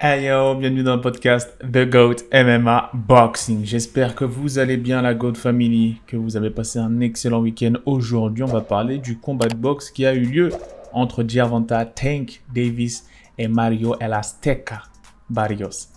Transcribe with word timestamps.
Hey 0.00 0.26
yo, 0.26 0.54
bienvenue 0.54 0.84
dans 0.84 0.94
le 0.94 1.00
podcast 1.00 1.58
The 1.58 1.90
GOAT 1.90 2.14
MMA 2.32 2.92
Boxing. 2.94 3.64
J'espère 3.64 4.14
que 4.14 4.24
vous 4.24 4.60
allez 4.60 4.76
bien 4.76 5.02
la 5.02 5.12
GOAT 5.12 5.34
Family, 5.34 6.00
que 6.06 6.16
vous 6.16 6.36
avez 6.36 6.50
passé 6.50 6.78
un 6.78 7.00
excellent 7.00 7.40
week-end. 7.40 7.72
Aujourd'hui, 7.84 8.44
on 8.44 8.46
va 8.46 8.60
parler 8.60 8.98
du 8.98 9.18
combat 9.18 9.48
de 9.48 9.56
boxe 9.56 9.90
qui 9.90 10.06
a 10.06 10.14
eu 10.14 10.20
lieu 10.20 10.50
entre 10.92 11.24
Gervonta 11.26 11.84
Tank 11.84 12.44
Davis 12.54 13.08
et 13.38 13.48
Mario 13.48 13.96
El 13.98 14.12
Azteca 14.12 14.84
Barrios. 15.30 15.88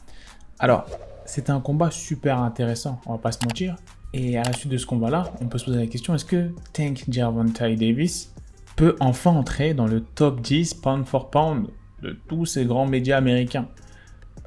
Alors, 0.58 0.88
c'était 1.26 1.52
un 1.52 1.62
combat 1.62 1.92
super 1.92 2.40
intéressant, 2.40 3.00
on 3.06 3.12
va 3.12 3.20
pas 3.20 3.32
se 3.32 3.46
mentir. 3.46 3.76
Et 4.14 4.36
à 4.36 4.42
la 4.42 4.54
suite 4.54 4.72
de 4.72 4.78
ce 4.78 4.88
combat-là, 4.88 5.32
on 5.42 5.46
peut 5.46 5.60
se 5.60 5.66
poser 5.66 5.78
la 5.78 5.86
question, 5.86 6.16
est-ce 6.16 6.26
que 6.26 6.50
Tank 6.74 7.04
Gervonta 7.08 7.70
Davis 7.76 8.34
peut 8.76 8.96
enfin 9.00 9.30
entrer 9.30 9.76
dans 9.76 9.86
le 9.86 10.02
top 10.02 10.42
10 10.42 10.74
pound 10.74 11.06
for 11.06 11.30
pound 11.30 11.68
de 12.02 12.18
tous 12.28 12.48
ces 12.48 12.66
grands 12.66 12.88
médias 12.88 13.18
américains? 13.18 13.68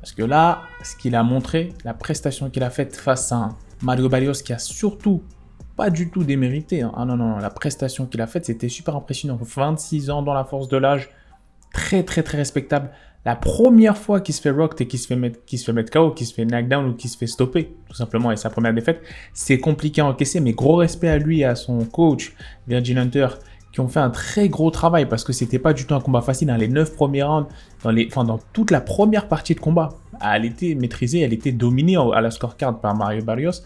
Parce 0.05 0.13
que 0.13 0.23
là, 0.23 0.65
ce 0.83 0.97
qu'il 0.97 1.15
a 1.15 1.23
montré, 1.23 1.73
la 1.83 1.95
prestation 1.95 2.51
qu'il 2.51 2.63
a 2.63 2.69
faite 2.69 2.95
face 2.95 3.33
à 3.33 3.49
Mario 3.81 4.11
Barrios 4.11 4.35
qui 4.45 4.53
a 4.53 4.59
surtout 4.59 5.23
pas 5.77 5.89
du 5.89 6.11
tout 6.11 6.25
démérité. 6.25 6.83
Hein. 6.83 6.93
Ah 6.95 7.07
non, 7.07 7.17
non, 7.17 7.31
non, 7.31 7.39
la 7.39 7.49
prestation 7.49 8.05
qu'il 8.05 8.21
a 8.21 8.27
faite, 8.27 8.45
c'était 8.45 8.69
super 8.69 8.97
impressionnant. 8.97 9.39
26 9.41 10.11
ans 10.11 10.21
dans 10.21 10.35
la 10.35 10.45
force 10.45 10.69
de 10.69 10.77
l'âge, 10.77 11.09
très, 11.73 12.03
très, 12.03 12.23
très 12.23 12.37
respectable. 12.37 12.91
La 13.25 13.35
première 13.35 13.97
fois 13.97 14.21
qu'il 14.21 14.35
se 14.35 14.43
fait 14.43 14.51
rock 14.51 14.79
et 14.79 14.87
qu'il 14.87 14.99
se 14.99 15.07
fait 15.07 15.17
mettre, 15.17 15.43
qu'il 15.47 15.59
se 15.59 15.65
fait 15.65 15.73
mettre 15.73 15.91
KO, 15.91 16.11
qu'il 16.11 16.27
se 16.27 16.35
fait 16.35 16.45
knockdown 16.45 16.87
ou 16.87 16.93
qu'il 16.93 17.09
se 17.09 17.17
fait 17.17 17.27
stopper, 17.27 17.75
tout 17.89 17.97
simplement, 17.97 18.31
et 18.31 18.37
sa 18.37 18.51
première 18.51 18.75
défaite, 18.75 19.01
c'est 19.33 19.59
compliqué 19.59 20.03
à 20.03 20.07
encaisser, 20.07 20.39
mais 20.41 20.53
gros 20.53 20.77
respect 20.77 21.09
à 21.09 21.17
lui 21.17 21.41
et 21.41 21.47
à 21.47 21.55
son 21.55 21.79
coach, 21.87 22.35
Virgin 22.69 22.99
Hunter, 22.99 23.29
qui 23.75 23.81
ont 23.81 23.89
fait 23.89 23.99
un 23.99 24.11
très 24.11 24.49
gros 24.49 24.71
travail 24.71 25.07
parce 25.07 25.25
que 25.25 25.33
c'était 25.33 25.59
pas 25.59 25.73
du 25.73 25.85
tout 25.85 25.97
un 25.97 26.01
combat 26.01 26.21
facile 26.21 26.47
dans 26.47 26.57
les 26.57 26.69
9 26.69 26.95
premiers 26.95 27.25
rounds, 27.25 27.49
dans, 27.83 27.91
les, 27.91 28.07
enfin, 28.07 28.23
dans 28.23 28.39
toute 28.53 28.71
la 28.71 28.81
première 28.81 29.27
partie 29.27 29.57
de 29.57 29.59
combat. 29.59 29.89
Elle 30.23 30.45
était 30.45 30.77
maîtrisée, 30.77 31.23
elle 31.23 31.33
était 31.33 31.51
dominée 31.51 31.97
à 31.97 32.21
la 32.21 32.31
scorecard 32.31 32.81
par 32.81 32.95
Mario 32.95 33.25
Barrios. 33.25 33.65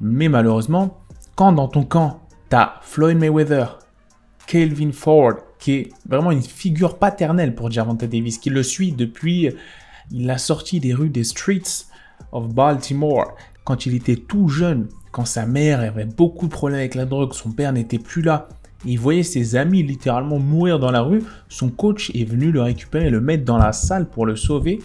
Mais 0.00 0.28
malheureusement, 0.28 0.98
quand 1.36 1.52
dans 1.52 1.68
ton 1.68 1.84
camp, 1.84 2.18
tu 2.50 2.56
as 2.56 2.80
Floyd 2.82 3.16
Mayweather, 3.16 3.78
Kelvin 4.48 4.90
Ford, 4.90 5.34
qui 5.60 5.72
est 5.74 5.88
vraiment 6.08 6.32
une 6.32 6.42
figure 6.42 6.98
paternelle 6.98 7.54
pour 7.54 7.70
Gervonta 7.70 8.08
Davis, 8.08 8.38
qui 8.38 8.50
le 8.50 8.64
suit 8.64 8.90
depuis, 8.90 9.50
il 10.10 10.28
a 10.30 10.38
sorti 10.38 10.80
des 10.80 10.94
rues 10.94 11.10
des 11.10 11.22
streets 11.22 11.86
of 12.32 12.52
Baltimore 12.52 13.36
quand 13.62 13.86
il 13.86 13.94
était 13.94 14.16
tout 14.16 14.48
jeune, 14.48 14.88
quand 15.12 15.26
sa 15.26 15.46
mère 15.46 15.78
avait 15.78 16.06
beaucoup 16.06 16.48
de 16.48 16.52
problèmes 16.52 16.80
avec 16.80 16.96
la 16.96 17.04
drogue, 17.04 17.34
son 17.34 17.52
père 17.52 17.72
n'était 17.72 18.00
plus 18.00 18.20
là, 18.20 18.48
il 18.84 18.98
voyait 18.98 19.22
ses 19.22 19.56
amis 19.56 19.82
littéralement 19.82 20.38
mourir 20.38 20.78
dans 20.78 20.90
la 20.90 21.00
rue. 21.00 21.22
Son 21.48 21.70
coach 21.70 22.10
est 22.14 22.24
venu 22.24 22.50
le 22.52 22.62
récupérer 22.62 23.10
le 23.10 23.20
mettre 23.20 23.44
dans 23.44 23.58
la 23.58 23.72
salle 23.72 24.08
pour 24.08 24.26
le 24.26 24.36
sauver. 24.36 24.80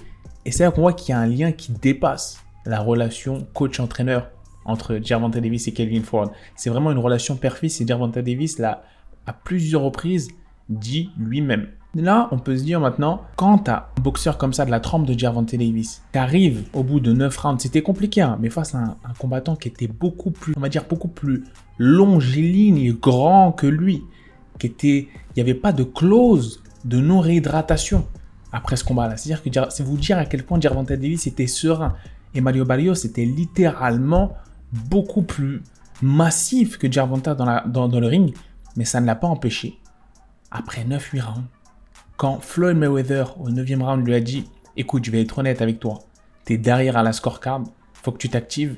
Et 0.46 0.52
c'est 0.52 0.64
là 0.64 0.72
qu'on 0.72 0.82
voit 0.82 0.94
qu'il 0.94 1.14
y 1.14 1.16
a 1.16 1.20
un 1.20 1.28
lien 1.28 1.52
qui 1.52 1.72
dépasse 1.72 2.44
la 2.66 2.80
relation 2.80 3.48
coach-entraîneur 3.54 4.30
entre 4.66 5.00
Gervonta 5.02 5.42
Davis 5.42 5.68
et 5.68 5.74
Kelvin 5.74 6.04
Ford. 6.04 6.32
C'est 6.56 6.70
vraiment 6.70 6.92
une 6.92 7.00
relation 7.00 7.36
père-fils 7.36 7.82
et 7.82 7.88
Gervonta 7.88 8.22
Davis 8.22 8.60
l'a 8.60 8.84
à 9.26 9.34
plusieurs 9.34 9.82
reprises 9.82 10.30
dit 10.70 11.10
lui-même. 11.18 11.68
Là, 11.96 12.28
on 12.32 12.38
peut 12.38 12.56
se 12.56 12.64
dire 12.64 12.80
maintenant, 12.80 13.24
quand 13.36 13.60
tu 13.60 13.72
as 13.72 13.90
un 13.98 14.02
boxeur 14.02 14.38
comme 14.38 14.54
ça 14.54 14.64
de 14.64 14.70
la 14.70 14.80
trempe 14.80 15.08
de 15.08 15.18
Gervonta 15.18 15.58
Davis, 15.58 16.04
tu 16.14 16.20
arrives 16.20 16.66
au 16.74 16.84
bout 16.84 17.00
de 17.00 17.14
9 17.14 17.36
rounds, 17.36 17.64
c'était 17.64 17.82
compliqué, 17.82 18.22
hein, 18.22 18.38
mais 18.40 18.52
face 18.52 18.76
à 18.76 18.78
un, 18.78 19.14
combattant 19.18 19.56
qui 19.56 19.70
était 19.70 19.88
beaucoup 19.88 20.30
plus, 20.30 20.54
on 20.56 20.60
va 20.60 20.70
dire, 20.70 20.84
beaucoup 20.88 21.08
plus 21.08 21.46
longiligne 21.80 22.78
et 22.78 22.94
grand 22.94 23.52
que 23.52 23.66
lui, 23.66 24.04
qui 24.60 24.68
était, 24.68 25.08
il 25.30 25.34
n'y 25.38 25.42
avait 25.42 25.56
pas 25.56 25.72
de 25.72 25.84
clause 25.84 26.62
de 26.86 27.00
non-réhydratation 27.00 28.06
après 28.52 28.76
ce 28.76 28.84
combat-là. 28.84 29.18
C'est-à-dire 29.18 29.42
que 29.42 29.50
c'est 29.72 29.84
vous 29.84 29.98
dire 29.98 30.20
à 30.20 30.26
quel 30.26 30.44
point 30.44 30.60
Gervonta 30.60 30.96
Davis 30.96 31.26
était 31.26 31.48
serein. 31.48 31.96
Et 32.36 32.42
Mario 32.42 32.66
Barrios 32.66 32.94
était 32.94 33.26
littéralement 33.26 34.38
beaucoup 34.72 35.24
plus 35.24 35.64
massif 36.04 36.78
que 36.78 36.92
Gervonta 36.92 37.34
dans 37.34 38.00
le 38.00 38.08
ring, 38.08 38.36
mais 38.76 38.86
ça 38.86 39.02
ne 39.02 39.08
l'a 39.08 39.16
pas 39.16 39.28
empêché. 39.28 39.80
Après 40.52 40.84
9-8 40.84 41.22
rounds, 41.22 41.44
quand 42.20 42.42
Floyd 42.42 42.76
Mayweather 42.76 43.40
au 43.40 43.50
9 43.50 43.82
round 43.82 44.06
lui 44.06 44.14
a 44.14 44.20
dit 44.20 44.46
Écoute, 44.76 45.06
je 45.06 45.10
vais 45.10 45.22
être 45.22 45.38
honnête 45.40 45.62
avec 45.62 45.80
toi, 45.80 46.00
t'es 46.44 46.58
derrière 46.58 46.98
à 46.98 47.02
la 47.02 47.14
scorecard, 47.14 47.64
faut 47.94 48.12
que 48.12 48.18
tu 48.18 48.28
t'actives. 48.28 48.76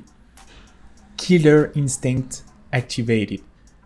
Killer 1.18 1.66
Instinct 1.76 2.46
activated. 2.72 3.40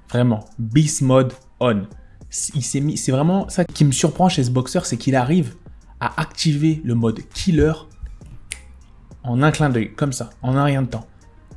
Vraiment, 0.09 0.43
Beast 0.59 1.01
Mode 1.01 1.33
on. 1.61 1.83
C'est 2.29 3.11
vraiment 3.11 3.47
ça 3.47 3.63
qui 3.63 3.85
me 3.85 3.93
surprend 3.93 4.27
chez 4.27 4.43
ce 4.43 4.51
boxeur, 4.51 4.85
c'est 4.85 4.97
qu'il 4.97 5.15
arrive 5.15 5.55
à 6.01 6.19
activer 6.19 6.81
le 6.83 6.93
mode 6.93 7.21
killer 7.33 7.71
en 9.23 9.41
un 9.41 9.51
clin 9.51 9.69
d'œil, 9.69 9.93
comme 9.93 10.11
ça, 10.11 10.31
en 10.41 10.57
un 10.57 10.65
rien 10.65 10.81
de 10.81 10.87
temps. 10.87 11.07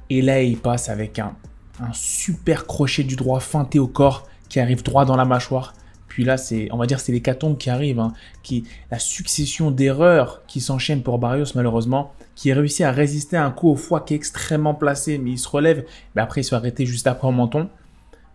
Et 0.09 0.23
là, 0.23 0.41
il 0.41 0.57
passe 0.57 0.89
avec 0.89 1.19
un, 1.19 1.35
un 1.81 1.93
super 1.93 2.67
crochet 2.67 3.03
du 3.03 3.17
droit 3.17 3.41
feinté 3.41 3.81
au 3.81 3.89
corps 3.89 4.29
qui 4.49 4.61
arrive 4.61 4.85
droit 4.85 5.05
dans 5.05 5.17
la 5.17 5.25
mâchoire 5.25 5.75
puis 6.19 6.25
là, 6.25 6.37
c'est, 6.37 6.69
on 6.73 6.77
va 6.77 6.87
dire, 6.87 6.99
c'est 6.99 7.13
l'hécatombe 7.13 7.57
qui 7.59 7.71
arrive, 7.71 8.01
hein, 8.01 8.13
qui, 8.43 8.65
la 8.91 8.99
succession 8.99 9.71
d'erreurs 9.71 10.43
qui 10.49 10.61
s'enchaînent 10.61 11.05
pour 11.05 11.21
Barrios, 11.21 11.53
malheureusement, 11.55 12.11
qui 12.35 12.51
a 12.51 12.57
réussi 12.57 12.83
à 12.83 12.91
résister 12.91 13.37
à 13.37 13.45
un 13.45 13.53
coup 13.53 13.69
au 13.69 13.77
foie 13.77 14.01
qui 14.01 14.15
est 14.15 14.17
extrêmement 14.17 14.75
placé, 14.75 15.19
mais 15.19 15.31
il 15.31 15.39
se 15.39 15.49
relève, 15.49 15.85
mais 16.17 16.23
après 16.23 16.41
il 16.41 16.45
se 16.45 16.49
fait 16.49 16.57
arrêter 16.57 16.87
juste 16.87 17.07
après 17.07 17.29
au 17.29 17.31
menton. 17.31 17.69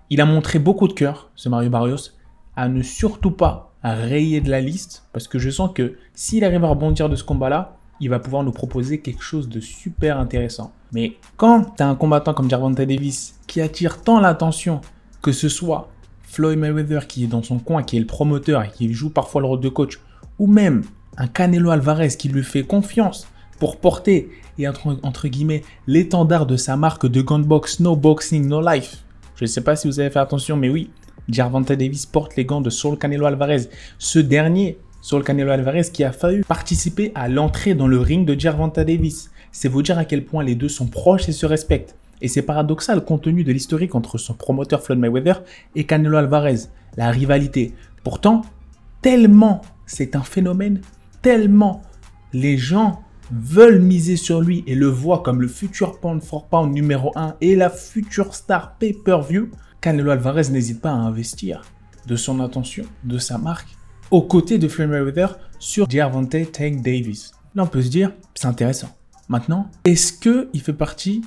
Il 0.09 0.21
a 0.21 0.25
montré 0.25 0.59
beaucoup 0.59 0.87
de 0.87 0.93
cœur, 0.93 1.29
ce 1.35 1.49
Mario 1.49 1.69
Barrios, 1.69 2.11
à 2.55 2.69
ne 2.69 2.81
surtout 2.83 3.31
pas 3.31 3.73
rayer 3.83 4.39
de 4.39 4.49
la 4.49 4.61
liste, 4.61 5.03
parce 5.11 5.27
que 5.27 5.37
je 5.37 5.49
sens 5.49 5.71
que 5.75 5.97
s'il 6.13 6.45
arrive 6.45 6.63
à 6.63 6.69
rebondir 6.69 7.09
de 7.09 7.17
ce 7.17 7.25
combat-là, 7.25 7.75
il 7.99 8.09
va 8.09 8.19
pouvoir 8.19 8.43
nous 8.43 8.53
proposer 8.53 9.01
quelque 9.01 9.23
chose 9.23 9.49
de 9.49 9.59
super 9.59 10.17
intéressant. 10.19 10.71
Mais 10.93 11.17
quand 11.35 11.75
tu 11.75 11.83
as 11.83 11.89
un 11.89 11.95
combattant 11.95 12.33
comme 12.33 12.49
Gervonta 12.49 12.85
Davis 12.85 13.41
qui 13.45 13.59
attire 13.59 14.01
tant 14.01 14.21
l'attention, 14.21 14.79
que 15.21 15.33
ce 15.33 15.49
soit 15.49 15.89
Floyd 16.33 16.57
Mayweather 16.57 17.05
qui 17.05 17.25
est 17.25 17.27
dans 17.27 17.43
son 17.43 17.59
coin, 17.59 17.83
qui 17.83 17.95
est 17.95 17.99
le 17.99 18.07
promoteur 18.07 18.63
et 18.63 18.69
qui 18.71 18.91
joue 18.91 19.11
parfois 19.11 19.39
le 19.41 19.45
rôle 19.45 19.59
de 19.59 19.69
coach, 19.69 19.99
ou 20.39 20.47
même 20.47 20.81
un 21.15 21.27
Canelo 21.27 21.69
Alvarez 21.69 22.07
qui 22.07 22.27
lui 22.27 22.41
fait 22.41 22.63
confiance 22.63 23.27
pour 23.59 23.77
porter 23.77 24.31
et 24.57 24.67
entre, 24.67 25.27
guillemets 25.27 25.61
l'étendard 25.85 26.47
de 26.47 26.57
sa 26.57 26.75
marque 26.75 27.05
de 27.05 27.21
gunbox 27.21 27.81
No 27.81 27.95
Boxing 27.95 28.47
No 28.47 28.67
Life. 28.67 29.03
Je 29.35 29.43
ne 29.43 29.47
sais 29.47 29.61
pas 29.61 29.75
si 29.75 29.87
vous 29.87 29.99
avez 29.99 30.09
fait 30.09 30.17
attention, 30.17 30.57
mais 30.57 30.69
oui, 30.69 30.89
Gervonta 31.29 31.75
Davis 31.75 32.07
porte 32.07 32.35
les 32.35 32.45
gants 32.45 32.61
de 32.61 32.71
Saul 32.71 32.97
Canelo 32.97 33.27
Alvarez. 33.27 33.69
Ce 33.99 34.17
dernier, 34.17 34.79
Saul 35.01 35.23
Canelo 35.23 35.51
Alvarez, 35.51 35.91
qui 35.93 36.03
a 36.03 36.11
failli 36.11 36.41
participer 36.41 37.11
à 37.13 37.29
l'entrée 37.29 37.75
dans 37.75 37.87
le 37.87 37.99
ring 37.99 38.25
de 38.25 38.39
Gervonta 38.39 38.83
Davis. 38.83 39.29
C'est 39.51 39.69
vous 39.69 39.83
dire 39.83 39.99
à 39.99 40.05
quel 40.05 40.25
point 40.25 40.43
les 40.43 40.55
deux 40.55 40.69
sont 40.69 40.87
proches 40.87 41.29
et 41.29 41.31
se 41.31 41.45
respectent. 41.45 41.95
Et 42.23 42.29
c'est 42.29 42.41
paradoxal 42.41 43.03
compte 43.03 43.23
tenu 43.23 43.43
de 43.43 43.51
l'historique 43.51 43.95
entre 43.95 44.17
son 44.17 44.33
promoteur 44.33 44.81
Floyd 44.81 44.99
Mayweather 44.99 45.43
et 45.75 45.83
Canelo 45.83 46.17
Alvarez, 46.17 46.69
la 46.95 47.11
rivalité. 47.11 47.73
Pourtant, 48.03 48.43
tellement 49.01 49.61
c'est 49.85 50.15
un 50.15 50.23
phénomène, 50.23 50.79
tellement 51.21 51.81
les 52.31 52.57
gens 52.57 53.03
veulent 53.29 53.81
miser 53.81 54.15
sur 54.15 54.41
lui 54.41 54.63
et 54.67 54.75
le 54.75 54.87
voient 54.87 55.21
comme 55.21 55.41
le 55.41 55.49
futur 55.49 55.99
pound 55.99 56.23
for 56.23 56.47
pound 56.47 56.73
numéro 56.73 57.11
1 57.15 57.35
et 57.41 57.57
la 57.57 57.69
future 57.69 58.33
star 58.33 58.77
pay-per-view, 58.77 59.49
Canelo 59.81 60.11
Alvarez 60.11 60.49
n'hésite 60.49 60.81
pas 60.81 60.91
à 60.91 60.95
investir 60.95 61.61
de 62.07 62.15
son 62.15 62.39
attention, 62.39 62.85
de 63.03 63.17
sa 63.17 63.37
marque, 63.37 63.67
aux 64.11 64.21
côtés 64.21 64.57
de 64.57 64.69
Floyd 64.69 64.89
Mayweather 64.89 65.37
sur 65.59 65.89
Gervonta 65.89 66.45
Tank 66.45 66.81
Davis. 66.81 67.31
Là, 67.53 67.63
on 67.63 67.67
peut 67.67 67.81
se 67.81 67.89
dire, 67.89 68.13
c'est 68.33 68.47
intéressant. 68.47 68.95
Maintenant, 69.27 69.69
est-ce 69.83 70.13
qu'il 70.13 70.61
fait 70.61 70.73
partie 70.73 71.21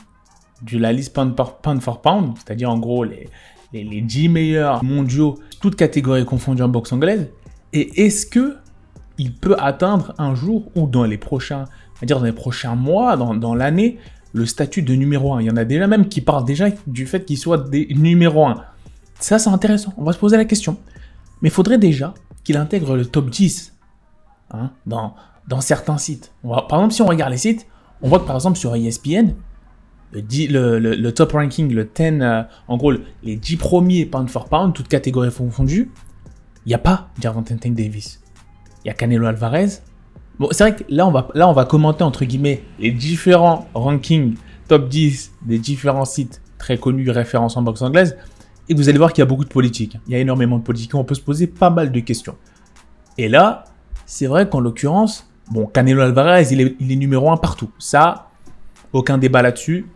de 0.62 0.78
la 0.78 0.92
liste 0.92 1.14
pound, 1.14 1.34
for 1.80 2.00
pound, 2.00 2.34
c'est-à-dire 2.36 2.70
en 2.70 2.78
gros 2.78 3.04
les, 3.04 3.28
les, 3.72 4.00
10 4.00 4.28
meilleurs 4.28 4.82
mondiaux, 4.82 5.38
toutes 5.60 5.76
catégories 5.76 6.24
confondues 6.24 6.62
en 6.62 6.68
boxe 6.68 6.92
anglaise, 6.92 7.28
et 7.72 8.04
est-ce 8.04 8.26
que 8.26 8.56
il 9.18 9.34
peut 9.34 9.56
atteindre 9.58 10.14
un 10.18 10.34
jour 10.34 10.70
ou 10.74 10.86
dans 10.86 11.04
les 11.04 11.18
prochains, 11.18 11.64
dire 12.02 12.18
dans 12.18 12.24
les 12.24 12.32
prochains 12.32 12.74
mois, 12.74 13.16
dans, 13.16 13.34
dans 13.34 13.54
l'année, 13.54 13.98
le 14.32 14.44
statut 14.44 14.82
de 14.82 14.94
numéro 14.94 15.34
1. 15.34 15.40
Il 15.40 15.46
y 15.46 15.50
en 15.50 15.56
a 15.56 15.64
déjà 15.64 15.86
même 15.86 16.08
qui 16.08 16.20
parlent 16.20 16.44
déjà 16.44 16.66
du 16.86 17.06
fait 17.06 17.24
qu'il 17.24 17.38
soit 17.38 17.68
des 17.68 17.86
numéro 17.94 18.44
1. 18.46 18.62
Ça, 19.18 19.38
c'est 19.38 19.48
intéressant. 19.48 19.94
On 19.96 20.04
va 20.04 20.12
se 20.12 20.18
poser 20.18 20.36
la 20.36 20.44
question. 20.44 20.76
Mais 21.40 21.48
il 21.48 21.52
faudrait 21.52 21.78
déjà 21.78 22.12
qu'il 22.44 22.56
intègre 22.56 22.96
le 22.96 23.06
top 23.06 23.30
10 23.30 23.74
hein, 24.50 24.70
dans, 24.84 25.14
dans 25.48 25.60
certains 25.60 25.98
sites. 25.98 26.32
par 26.42 26.64
exemple, 26.64 26.92
si 26.92 27.02
on 27.02 27.06
regarde 27.06 27.32
les 27.32 27.38
sites, 27.38 27.66
on 28.02 28.08
voit 28.08 28.18
que 28.18 28.26
par 28.26 28.36
exemple 28.36 28.58
sur 28.58 28.74
ESPN, 28.74 29.34
le, 30.22 31.10
top 31.10 31.32
ranking, 31.32 31.72
le 31.72 31.84
10, 31.84 32.20
euh, 32.20 32.42
en 32.68 32.76
gros, 32.76 32.92
les 33.22 33.36
10 33.36 33.56
premiers 33.56 34.06
pound 34.06 34.28
for 34.28 34.48
pound, 34.48 34.72
toutes 34.72 34.88
catégories 34.88 35.32
confondues, 35.32 35.90
il 36.64 36.68
n'y 36.68 36.74
a 36.74 36.78
pas 36.78 37.08
Gervonta 37.20 37.54
Davis. 37.54 38.20
Il 38.84 38.88
y 38.88 38.90
a 38.90 38.94
Canelo 38.94 39.26
Alvarez. 39.26 39.68
Bon, 40.38 40.48
c'est 40.50 40.64
vrai 40.64 40.76
que 40.76 40.84
là 40.88 41.06
on, 41.06 41.10
va, 41.10 41.28
là, 41.34 41.48
on 41.48 41.52
va 41.52 41.64
commenter, 41.64 42.04
entre 42.04 42.24
guillemets, 42.24 42.62
les 42.78 42.90
différents 42.90 43.68
rankings 43.74 44.34
top 44.68 44.88
10 44.88 45.32
des 45.46 45.58
différents 45.58 46.04
sites 46.04 46.42
très 46.58 46.78
connus, 46.78 47.10
références 47.10 47.56
en 47.56 47.62
boxe 47.62 47.82
anglaise. 47.82 48.16
Et 48.68 48.74
vous 48.74 48.88
allez 48.88 48.98
voir 48.98 49.12
qu'il 49.12 49.22
y 49.22 49.26
a 49.26 49.26
beaucoup 49.26 49.44
de 49.44 49.50
politique. 49.50 49.96
Il 50.06 50.12
y 50.12 50.16
a 50.16 50.18
énormément 50.18 50.58
de 50.58 50.62
politique. 50.62 50.94
On 50.94 51.04
peut 51.04 51.14
se 51.14 51.20
poser 51.20 51.46
pas 51.46 51.70
mal 51.70 51.92
de 51.92 52.00
questions. 52.00 52.34
Et 53.16 53.28
là, 53.28 53.64
c'est 54.06 54.26
vrai 54.26 54.48
qu'en 54.48 54.58
l'occurrence, 54.58 55.28
Bon, 55.50 55.66
Canelo 55.66 56.02
Alvarez, 56.02 56.48
il 56.50 56.60
est, 56.60 56.76
il 56.80 56.90
est 56.90 56.96
numéro 56.96 57.30
un 57.30 57.36
partout. 57.36 57.70
Ça, 57.78 58.30
aucun 58.92 59.16
débat 59.18 59.42
là-dessus. 59.42 59.86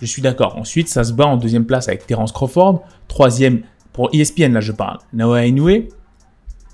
Je 0.00 0.06
suis 0.06 0.22
d'accord. 0.22 0.56
Ensuite, 0.56 0.88
ça 0.88 1.04
se 1.04 1.12
bat 1.12 1.26
en 1.26 1.36
deuxième 1.36 1.66
place 1.66 1.88
avec 1.88 2.06
Terence 2.06 2.32
Crawford. 2.32 2.82
Troisième, 3.08 3.62
pour 3.92 4.08
ESPN, 4.12 4.52
là 4.52 4.60
je 4.60 4.72
parle, 4.72 4.98
Noah 5.12 5.46
Inoue. 5.46 5.88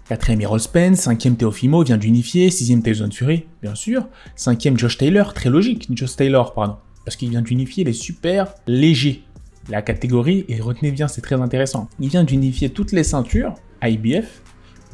Quatrième, 0.08 0.40
Errol 0.40 0.60
Spence. 0.60 1.00
Cinquième, 1.00 1.36
Teofimo 1.36 1.82
vient 1.82 1.96
d'unifier. 1.96 2.50
Sixième, 2.50 2.82
Tyson 2.82 3.10
Fury, 3.10 3.46
bien 3.60 3.74
sûr. 3.74 4.06
Cinquième, 4.36 4.78
Josh 4.78 4.98
Taylor, 4.98 5.34
très 5.34 5.50
logique. 5.50 5.88
Josh 5.90 6.14
Taylor, 6.14 6.54
pardon. 6.54 6.76
Parce 7.04 7.16
qu'il 7.16 7.30
vient 7.30 7.42
d'unifier 7.42 7.82
les 7.82 7.92
super 7.92 8.54
légers. 8.68 9.24
La 9.68 9.82
catégorie, 9.82 10.44
et 10.48 10.60
retenez 10.60 10.92
bien, 10.92 11.08
c'est 11.08 11.22
très 11.22 11.40
intéressant. 11.40 11.88
Il 11.98 12.08
vient 12.08 12.22
d'unifier 12.22 12.70
toutes 12.70 12.92
les 12.92 13.02
ceintures, 13.02 13.54
IBF, 13.82 14.42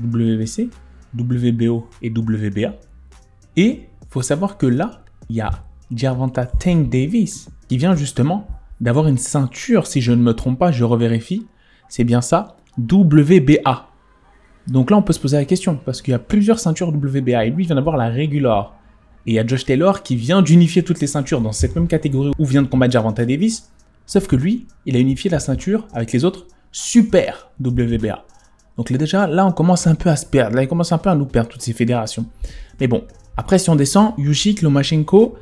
WBC, 0.02 0.70
WBO 1.14 1.86
et 2.00 2.08
WBA. 2.08 2.74
Et 3.56 3.88
faut 4.08 4.22
savoir 4.22 4.56
que 4.56 4.64
là, 4.64 5.04
il 5.28 5.36
y 5.36 5.40
a 5.42 5.50
Gervonta 5.94 6.46
Tank 6.46 6.88
Davis 6.88 7.50
qui 7.72 7.78
vient 7.78 7.96
justement 7.96 8.46
d'avoir 8.82 9.08
une 9.08 9.16
ceinture, 9.16 9.86
si 9.86 10.02
je 10.02 10.12
ne 10.12 10.22
me 10.22 10.34
trompe 10.34 10.58
pas, 10.58 10.72
je 10.72 10.84
revérifie, 10.84 11.46
c'est 11.88 12.04
bien 12.04 12.20
ça, 12.20 12.58
WBA. 12.76 13.88
Donc 14.66 14.90
là, 14.90 14.98
on 14.98 15.02
peut 15.02 15.14
se 15.14 15.18
poser 15.18 15.38
la 15.38 15.46
question, 15.46 15.80
parce 15.82 16.02
qu'il 16.02 16.12
y 16.12 16.14
a 16.14 16.18
plusieurs 16.18 16.58
ceintures 16.58 16.90
WBA, 16.90 17.46
et 17.46 17.50
lui, 17.50 17.64
vient 17.64 17.76
d'avoir 17.76 17.96
la 17.96 18.10
régular. 18.10 18.74
Et 19.24 19.30
il 19.30 19.34
y 19.36 19.38
a 19.38 19.46
Josh 19.46 19.64
Taylor 19.64 20.02
qui 20.02 20.16
vient 20.16 20.42
d'unifier 20.42 20.82
toutes 20.82 21.00
les 21.00 21.06
ceintures 21.06 21.40
dans 21.40 21.52
cette 21.52 21.74
même 21.74 21.86
catégorie 21.88 22.32
où 22.38 22.44
vient 22.44 22.60
de 22.60 22.66
combattre 22.66 22.92
Gervonta 22.92 23.24
Davis, 23.24 23.72
sauf 24.04 24.26
que 24.26 24.36
lui, 24.36 24.66
il 24.84 24.94
a 24.94 24.98
unifié 24.98 25.30
la 25.30 25.40
ceinture 25.40 25.88
avec 25.94 26.12
les 26.12 26.26
autres 26.26 26.46
super 26.72 27.48
WBA. 27.58 28.22
Donc 28.76 28.90
là, 28.90 28.98
déjà, 28.98 29.26
là, 29.26 29.46
on 29.46 29.52
commence 29.52 29.86
un 29.86 29.94
peu 29.94 30.10
à 30.10 30.16
se 30.16 30.26
perdre, 30.26 30.56
là, 30.56 30.62
il 30.62 30.68
commence 30.68 30.92
un 30.92 30.98
peu 30.98 31.08
à 31.08 31.14
nous 31.14 31.24
perdre 31.24 31.48
toutes 31.48 31.62
ces 31.62 31.72
fédérations. 31.72 32.26
Mais 32.80 32.86
bon, 32.86 33.02
après, 33.38 33.58
si 33.58 33.70
on 33.70 33.76
descend, 33.76 34.12
Yushik 34.18 34.60
Lomachenko 34.60 35.36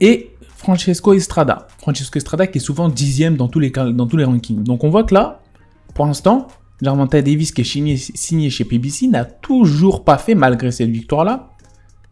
et 0.00 0.31
Francesco 0.62 1.12
Estrada. 1.12 1.66
Francesco 1.78 2.18
Estrada 2.18 2.46
qui 2.46 2.58
est 2.58 2.60
souvent 2.60 2.88
dixième 2.88 3.36
dans 3.36 3.48
tous 3.48 3.58
les, 3.58 3.70
dans 3.70 4.06
tous 4.06 4.16
les 4.16 4.24
rankings. 4.24 4.62
Donc 4.62 4.84
on 4.84 4.90
voit 4.90 5.02
que 5.02 5.12
là, 5.12 5.40
pour 5.92 6.06
l'instant, 6.06 6.46
Gervonta 6.80 7.20
Davis 7.20 7.50
qui 7.50 7.62
est 7.62 8.14
signé, 8.14 8.48
chez 8.48 8.64
PBC 8.64 9.08
n'a 9.08 9.24
toujours 9.24 10.04
pas 10.04 10.18
fait, 10.18 10.36
malgré 10.36 10.70
cette 10.70 10.90
victoire-là, 10.90 11.50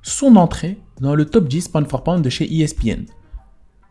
son 0.02 0.34
entrée 0.34 0.78
dans 1.00 1.14
le 1.14 1.26
top 1.26 1.46
10 1.46 1.68
pound 1.68 1.88
for 1.88 2.02
pound 2.02 2.24
de 2.24 2.28
chez 2.28 2.52
ESPN. 2.52 3.04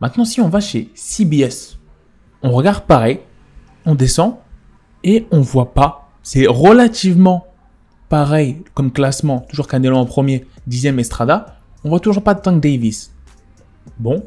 Maintenant, 0.02 0.26
si 0.26 0.42
on 0.42 0.50
va 0.50 0.60
chez 0.60 0.90
CBS, 0.94 1.78
on 2.42 2.50
regarde 2.50 2.84
pareil, 2.84 3.20
on 3.86 3.94
descend 3.94 4.36
et 5.04 5.26
on 5.30 5.40
voit 5.40 5.72
pas. 5.72 6.10
C'est 6.22 6.46
relativement 6.46 7.46
pareil 8.10 8.62
comme 8.74 8.92
classement, 8.92 9.40
toujours 9.48 9.68
Canelo 9.68 9.96
en 9.96 10.04
premier, 10.04 10.44
dixième 10.66 10.98
Estrada. 10.98 11.56
On 11.82 11.88
voit 11.88 12.00
toujours 12.00 12.22
pas 12.22 12.34
de 12.34 12.40
Tank 12.40 12.62
Davis. 12.62 13.10
Bon, 13.98 14.22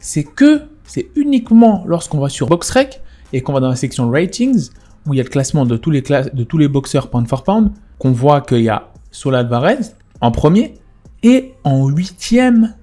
c'est 0.00 0.24
que, 0.24 0.62
c'est 0.84 1.08
uniquement 1.16 1.84
lorsqu'on 1.86 2.18
va 2.18 2.28
sur 2.28 2.48
BoxRec 2.48 3.00
et 3.32 3.42
qu'on 3.42 3.52
va 3.52 3.60
dans 3.60 3.68
la 3.68 3.76
section 3.76 4.10
Ratings, 4.10 4.70
où 5.06 5.14
il 5.14 5.18
y 5.18 5.20
a 5.20 5.24
le 5.24 5.28
classement 5.28 5.66
de 5.66 5.76
tous 5.76 5.90
les, 5.90 6.68
boxeurs 6.68 7.10
pound 7.10 7.28
for 7.28 7.44
pound, 7.44 7.72
qu'on 7.98 8.12
voit 8.12 8.40
qu'il 8.40 8.62
y 8.62 8.68
a 8.68 8.90
Solad 9.10 9.46
Alvarez 9.46 9.92
en 10.20 10.30
premier, 10.30 10.74
et 11.22 11.54
en 11.64 11.88
huitième, 11.88 12.74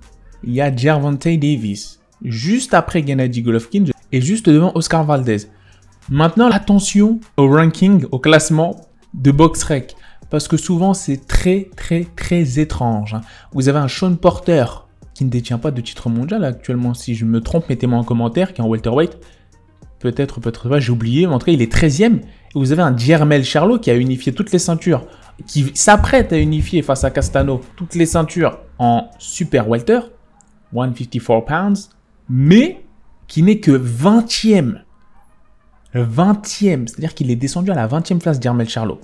il 0.44 0.53
y 0.53 0.62
a 0.62 0.75
Gervonta 0.75 1.35
Davis, 1.35 2.00
juste 2.23 2.73
après 2.73 3.06
Gennady 3.06 3.41
Golovkin 3.41 3.85
et 4.12 4.21
juste 4.21 4.50
devant 4.50 4.71
Oscar 4.75 5.03
Valdez. 5.03 5.47
Maintenant, 6.09 6.51
attention 6.51 7.19
au 7.38 7.47
ranking, 7.47 8.06
au 8.12 8.19
classement 8.19 8.75
de 9.13 9.31
BoxRec, 9.31 9.95
parce 10.29 10.47
que 10.47 10.57
souvent 10.57 10.94
c'est 10.94 11.25
très 11.25 11.69
très 11.75 12.06
très 12.15 12.59
étrange. 12.59 13.15
Vous 13.53 13.69
avez 13.69 13.79
un 13.79 13.88
Sean 13.88 14.15
Porter 14.15 14.65
qui 15.15 15.25
ne 15.25 15.29
détient 15.29 15.57
pas 15.57 15.71
de 15.71 15.81
titre 15.81 16.09
mondial 16.09 16.44
actuellement. 16.44 16.94
Si 16.94 17.15
je 17.15 17.25
me 17.25 17.41
trompe, 17.41 17.69
mettez-moi 17.69 17.97
en 17.97 18.03
commentaire, 18.03 18.53
qui 18.53 18.62
est 18.62 18.63
en 18.63 18.67
welterweight. 18.67 19.17
Peut-être, 20.00 20.41
peut-être 20.41 20.69
pas, 20.69 20.79
j'ai 20.79 20.91
oublié. 20.91 21.25
Mais 21.25 21.33
en 21.33 21.39
tout 21.39 21.47
cas, 21.47 21.53
il 21.53 21.62
est 21.62 21.73
13e. 21.73 22.17
Et 22.17 22.21
vous 22.53 22.71
avez 22.73 22.81
un 22.81 22.95
Jermel 22.95 23.44
Charlot 23.44 23.79
qui 23.79 23.89
a 23.89 23.95
unifié 23.95 24.33
toutes 24.33 24.51
les 24.51 24.59
ceintures, 24.59 25.07
qui 25.47 25.71
s'apprête 25.73 26.33
à 26.33 26.38
unifier 26.38 26.81
face 26.81 27.03
à 27.06 27.12
Castano 27.12 27.62
toutes 27.77 27.95
les 27.95 28.06
ceintures 28.06 28.59
en 28.77 29.09
super 29.17 29.69
welter, 29.69 30.01
154 30.73 31.45
pounds, 31.45 31.89
mais 32.29 32.83
qui 33.27 33.41
n'est 33.41 33.59
que 33.59 33.71
20e. 33.71 34.81
20e, 35.95 36.88
c'est-à-dire 36.88 37.13
qu'il 37.13 37.31
est 37.31 37.38
descendu 37.38 37.71
à 37.71 37.75
la 37.75 37.88
20e 37.88 38.19
place 38.19 38.39
Jermel 38.41 38.67
Charlot. 38.67 39.00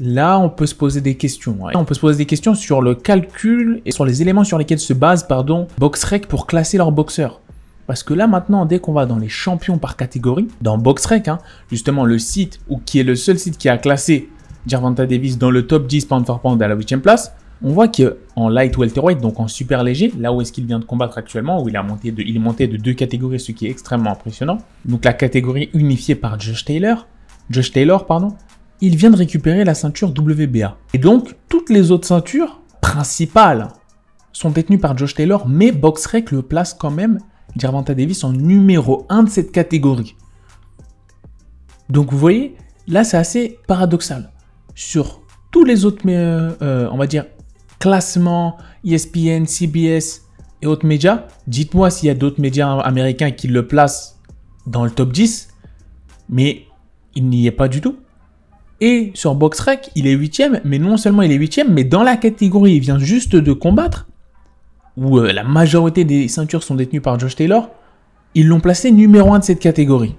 Là, 0.00 0.38
on 0.38 0.48
peut 0.48 0.66
se 0.66 0.74
poser 0.74 1.00
des 1.00 1.16
questions. 1.16 1.58
On 1.74 1.84
peut 1.84 1.94
se 1.94 2.00
poser 2.00 2.18
des 2.18 2.26
questions 2.26 2.54
sur 2.54 2.80
le 2.80 2.94
calcul 2.94 3.82
et 3.84 3.92
sur 3.92 4.04
les 4.04 4.22
éléments 4.22 4.44
sur 4.44 4.58
lesquels 4.58 4.80
se 4.80 4.92
base, 4.92 5.24
pardon, 5.24 5.68
BoxRec 5.78 6.26
pour 6.26 6.46
classer 6.46 6.78
leurs 6.78 6.92
boxeurs. 6.92 7.40
Parce 7.86 8.02
que 8.02 8.14
là 8.14 8.26
maintenant, 8.26 8.64
dès 8.64 8.78
qu'on 8.78 8.92
va 8.92 9.06
dans 9.06 9.18
les 9.18 9.28
champions 9.28 9.78
par 9.78 9.96
catégorie, 9.96 10.48
dans 10.60 10.78
BoxRec, 10.78 11.28
hein, 11.28 11.38
justement 11.70 12.04
le 12.04 12.18
site, 12.18 12.60
ou 12.68 12.78
qui 12.78 13.00
est 13.00 13.04
le 13.04 13.16
seul 13.16 13.38
site 13.38 13.58
qui 13.58 13.68
a 13.68 13.76
classé 13.76 14.28
Gervonta 14.66 15.06
Davis 15.06 15.36
dans 15.36 15.50
le 15.50 15.66
top 15.66 15.86
10 15.86 16.06
pound 16.06 16.26
for 16.26 16.40
pound 16.40 16.62
à 16.62 16.68
la 16.68 16.74
8 16.74 16.96
place, 16.98 17.32
on 17.64 17.70
voit 17.70 17.88
qu'en 17.88 18.48
light 18.48 18.76
welterweight, 18.76 19.20
donc 19.20 19.38
en 19.38 19.46
super 19.46 19.84
léger, 19.84 20.12
là 20.18 20.32
où 20.32 20.40
est-ce 20.40 20.52
qu'il 20.52 20.66
vient 20.66 20.80
de 20.80 20.84
combattre 20.84 21.18
actuellement, 21.18 21.62
où 21.62 21.68
il, 21.68 21.76
a 21.76 21.82
monté 21.82 22.10
de, 22.10 22.22
il 22.22 22.36
est 22.36 22.40
monté 22.40 22.66
de 22.66 22.76
deux 22.76 22.94
catégories, 22.94 23.38
ce 23.38 23.52
qui 23.52 23.66
est 23.66 23.70
extrêmement 23.70 24.10
impressionnant. 24.10 24.58
Donc 24.84 25.04
la 25.04 25.12
catégorie 25.12 25.70
unifiée 25.72 26.16
par 26.16 26.40
Josh 26.40 26.64
Taylor, 26.64 27.06
Josh 27.50 27.70
Taylor, 27.70 28.06
pardon, 28.06 28.34
il 28.82 28.96
vient 28.96 29.10
de 29.10 29.16
récupérer 29.16 29.64
la 29.64 29.74
ceinture 29.74 30.10
WBA. 30.10 30.76
Et 30.92 30.98
donc, 30.98 31.36
toutes 31.48 31.70
les 31.70 31.92
autres 31.92 32.06
ceintures 32.06 32.60
principales 32.80 33.68
sont 34.32 34.50
détenues 34.50 34.78
par 34.78 34.98
Josh 34.98 35.14
Taylor, 35.14 35.48
mais 35.48 35.70
BoxRec 35.70 36.32
le 36.32 36.42
place 36.42 36.74
quand 36.74 36.90
même, 36.90 37.18
Gervonta 37.56 37.94
Davis, 37.94 38.24
en 38.24 38.32
numéro 38.32 39.06
1 39.08 39.22
de 39.22 39.28
cette 39.30 39.52
catégorie. 39.52 40.16
Donc 41.90 42.10
vous 42.10 42.18
voyez, 42.18 42.56
là 42.88 43.04
c'est 43.04 43.16
assez 43.16 43.58
paradoxal. 43.68 44.32
Sur 44.74 45.22
tous 45.52 45.64
les 45.64 45.84
autres, 45.84 46.02
euh, 46.06 46.50
euh, 46.62 46.88
on 46.90 46.96
va 46.96 47.06
dire, 47.06 47.26
classements, 47.78 48.56
ESPN, 48.84 49.44
CBS 49.46 50.22
et 50.60 50.66
autres 50.66 50.86
médias, 50.86 51.26
dites-moi 51.46 51.90
s'il 51.90 52.08
y 52.08 52.10
a 52.10 52.14
d'autres 52.14 52.40
médias 52.40 52.78
américains 52.78 53.30
qui 53.30 53.46
le 53.46 53.68
placent 53.68 54.18
dans 54.66 54.84
le 54.84 54.90
top 54.90 55.12
10, 55.12 55.50
mais 56.28 56.64
il 57.14 57.28
n'y 57.28 57.46
est 57.46 57.52
pas 57.52 57.68
du 57.68 57.80
tout. 57.80 57.96
Et 58.84 59.12
sur 59.14 59.36
BoxRec, 59.36 59.92
il 59.94 60.08
est 60.08 60.12
huitième, 60.12 60.60
mais 60.64 60.80
non 60.80 60.96
seulement 60.96 61.22
il 61.22 61.30
est 61.30 61.36
huitième, 61.36 61.72
mais 61.72 61.84
dans 61.84 62.02
la 62.02 62.16
catégorie, 62.16 62.72
il 62.72 62.80
vient 62.80 62.98
juste 62.98 63.36
de 63.36 63.52
combattre, 63.52 64.08
où 64.96 65.20
euh, 65.20 65.32
la 65.32 65.44
majorité 65.44 66.04
des 66.04 66.26
ceintures 66.26 66.64
sont 66.64 66.74
détenues 66.74 67.00
par 67.00 67.16
Josh 67.16 67.36
Taylor, 67.36 67.70
ils 68.34 68.48
l'ont 68.48 68.58
placé 68.58 68.90
numéro 68.90 69.32
un 69.34 69.38
de 69.38 69.44
cette 69.44 69.60
catégorie. 69.60 70.16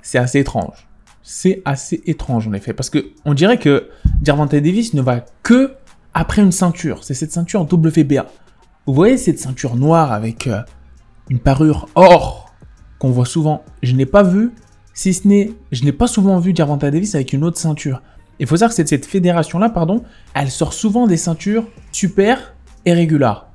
C'est 0.00 0.16
assez 0.16 0.38
étrange. 0.38 0.88
C'est 1.22 1.60
assez 1.66 2.02
étrange 2.06 2.48
en 2.48 2.54
effet, 2.54 2.72
parce 2.72 2.88
que 2.88 3.08
on 3.26 3.34
dirait 3.34 3.58
que 3.58 3.90
Gervonta 4.22 4.58
Davis 4.58 4.94
ne 4.94 5.02
va 5.02 5.20
que 5.42 5.74
après 6.14 6.40
une 6.40 6.50
ceinture. 6.50 7.04
C'est 7.04 7.12
cette 7.12 7.30
ceinture 7.30 7.68
WBA. 7.70 8.24
Vous 8.86 8.94
voyez 8.94 9.18
cette 9.18 9.38
ceinture 9.38 9.76
noire 9.76 10.12
avec 10.12 10.46
euh, 10.46 10.62
une 11.28 11.40
parure 11.40 11.90
or 11.94 12.54
qu'on 12.98 13.10
voit 13.10 13.26
souvent. 13.26 13.64
Je 13.82 13.94
n'ai 13.94 14.06
pas 14.06 14.22
vu 14.22 14.52
si 14.96 15.12
ce 15.12 15.28
n'est, 15.28 15.52
je 15.72 15.84
n'ai 15.84 15.92
pas 15.92 16.06
souvent 16.06 16.38
vu 16.38 16.56
Gervonta 16.56 16.90
Davis 16.90 17.14
avec 17.14 17.34
une 17.34 17.44
autre 17.44 17.58
ceinture. 17.58 18.00
Il 18.38 18.46
faut 18.46 18.56
savoir 18.56 18.74
que 18.74 18.82
cette, 18.82 19.04
fédération-là, 19.04 19.68
pardon, 19.68 20.02
elle 20.34 20.50
sort 20.50 20.72
souvent 20.72 21.06
des 21.06 21.18
ceintures 21.18 21.66
super 21.92 22.54
et 22.86 22.94
régulaires. 22.94 23.46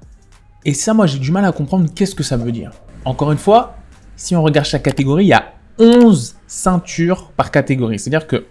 Et 0.66 0.76
ça, 0.76 0.94
moi, 0.94 1.08
j'ai 1.08 1.18
du 1.18 1.32
mal 1.32 1.44
à 1.44 1.52
comprendre 1.52 1.90
qu'est-ce 1.94 2.14
que 2.14 2.22
ça 2.22 2.38
veut 2.38 2.52
dire. 2.52 2.72
Encore 3.06 3.32
une 3.32 3.40
fois, 3.40 3.76
si 4.16 4.36
on 4.36 4.44
regarde 4.44 4.68
chaque 4.68 4.84
catégorie, 4.84 5.26
il 5.26 5.30
y 5.30 5.34
a 5.34 5.54
11 5.80 6.36
ceintures 6.46 7.32
par 7.32 7.50
catégorie. 7.50 7.98
C'est-à-dire 7.98 8.28
que 8.28 8.46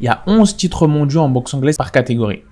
il 0.00 0.06
y 0.06 0.08
a 0.08 0.24
11 0.26 0.56
titres 0.56 0.88
mondiaux 0.88 1.20
en 1.20 1.28
boxe 1.28 1.54
anglaise 1.54 1.76
par 1.76 1.92
catégorie. 1.92 2.42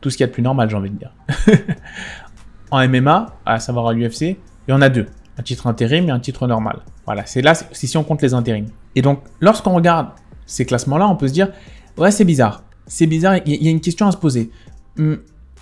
Tout 0.00 0.10
ce 0.10 0.16
qu'il 0.16 0.24
y 0.24 0.24
a 0.24 0.26
de 0.26 0.32
plus 0.32 0.42
normal, 0.42 0.68
j'ai 0.68 0.76
envie 0.76 0.90
de 0.90 0.98
dire. 0.98 1.14
en 2.72 2.86
MMA, 2.88 3.36
à 3.46 3.60
savoir 3.60 3.86
à 3.86 3.92
l'UFC, 3.92 4.22
il 4.22 4.36
y 4.70 4.72
en 4.72 4.82
a 4.82 4.88
deux. 4.88 5.06
Un 5.38 5.44
titre 5.44 5.68
intérim 5.68 6.08
et 6.08 6.10
un 6.10 6.18
titre 6.18 6.48
normal. 6.48 6.80
Voilà, 7.04 7.24
c'est 7.24 7.40
là, 7.40 7.54
c'est 7.54 7.86
si 7.86 7.96
on 7.96 8.02
compte 8.02 8.20
les 8.20 8.34
intérims. 8.34 8.66
Et 8.96 9.02
donc, 9.02 9.20
lorsqu'on 9.40 9.74
regarde 9.74 10.08
ces 10.46 10.64
classements-là, 10.64 11.06
on 11.06 11.16
peut 11.16 11.28
se 11.28 11.32
dire, 11.32 11.52
ouais, 11.98 12.10
c'est 12.10 12.24
bizarre. 12.24 12.64
C'est 12.88 13.06
bizarre, 13.06 13.36
il 13.44 13.62
y, 13.62 13.68
a 13.68 13.70
une 13.70 13.80
question 13.80 14.08
à 14.08 14.12
se 14.12 14.16
poser. 14.16 14.50
Hum, 14.98 15.18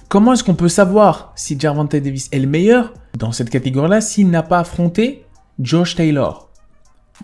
comment 0.08 0.32
est-ce 0.32 0.44
qu'on 0.44 0.54
peut 0.54 0.68
savoir 0.68 1.32
si 1.34 1.58
Gervonta 1.58 1.98
Davis 1.98 2.28
est 2.32 2.38
le 2.38 2.46
meilleur 2.46 2.94
dans 3.18 3.32
cette 3.32 3.50
catégorie-là 3.50 4.00
s'il 4.00 4.30
n'a 4.30 4.42
pas 4.42 4.60
affronté 4.60 5.24
Josh 5.58 5.96
Taylor? 5.96 6.50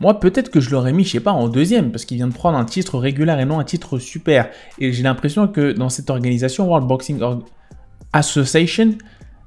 Moi, 0.00 0.18
peut-être 0.18 0.50
que 0.50 0.60
je 0.60 0.70
l'aurais 0.70 0.92
mis, 0.92 1.04
je 1.04 1.10
sais 1.10 1.20
pas, 1.20 1.32
en 1.32 1.48
deuxième, 1.48 1.90
parce 1.90 2.04
qu'il 2.04 2.16
vient 2.16 2.28
de 2.28 2.32
prendre 2.32 2.56
un 2.56 2.64
titre 2.64 2.98
régulier 2.98 3.36
et 3.38 3.44
non 3.44 3.58
un 3.58 3.64
titre 3.64 3.98
super. 3.98 4.50
Et 4.78 4.92
j'ai 4.92 5.02
l'impression 5.02 5.48
que 5.48 5.72
dans 5.72 5.88
cette 5.88 6.10
organisation, 6.10 6.66
World 6.66 6.86
Boxing 6.86 7.20
Association, 8.12 8.96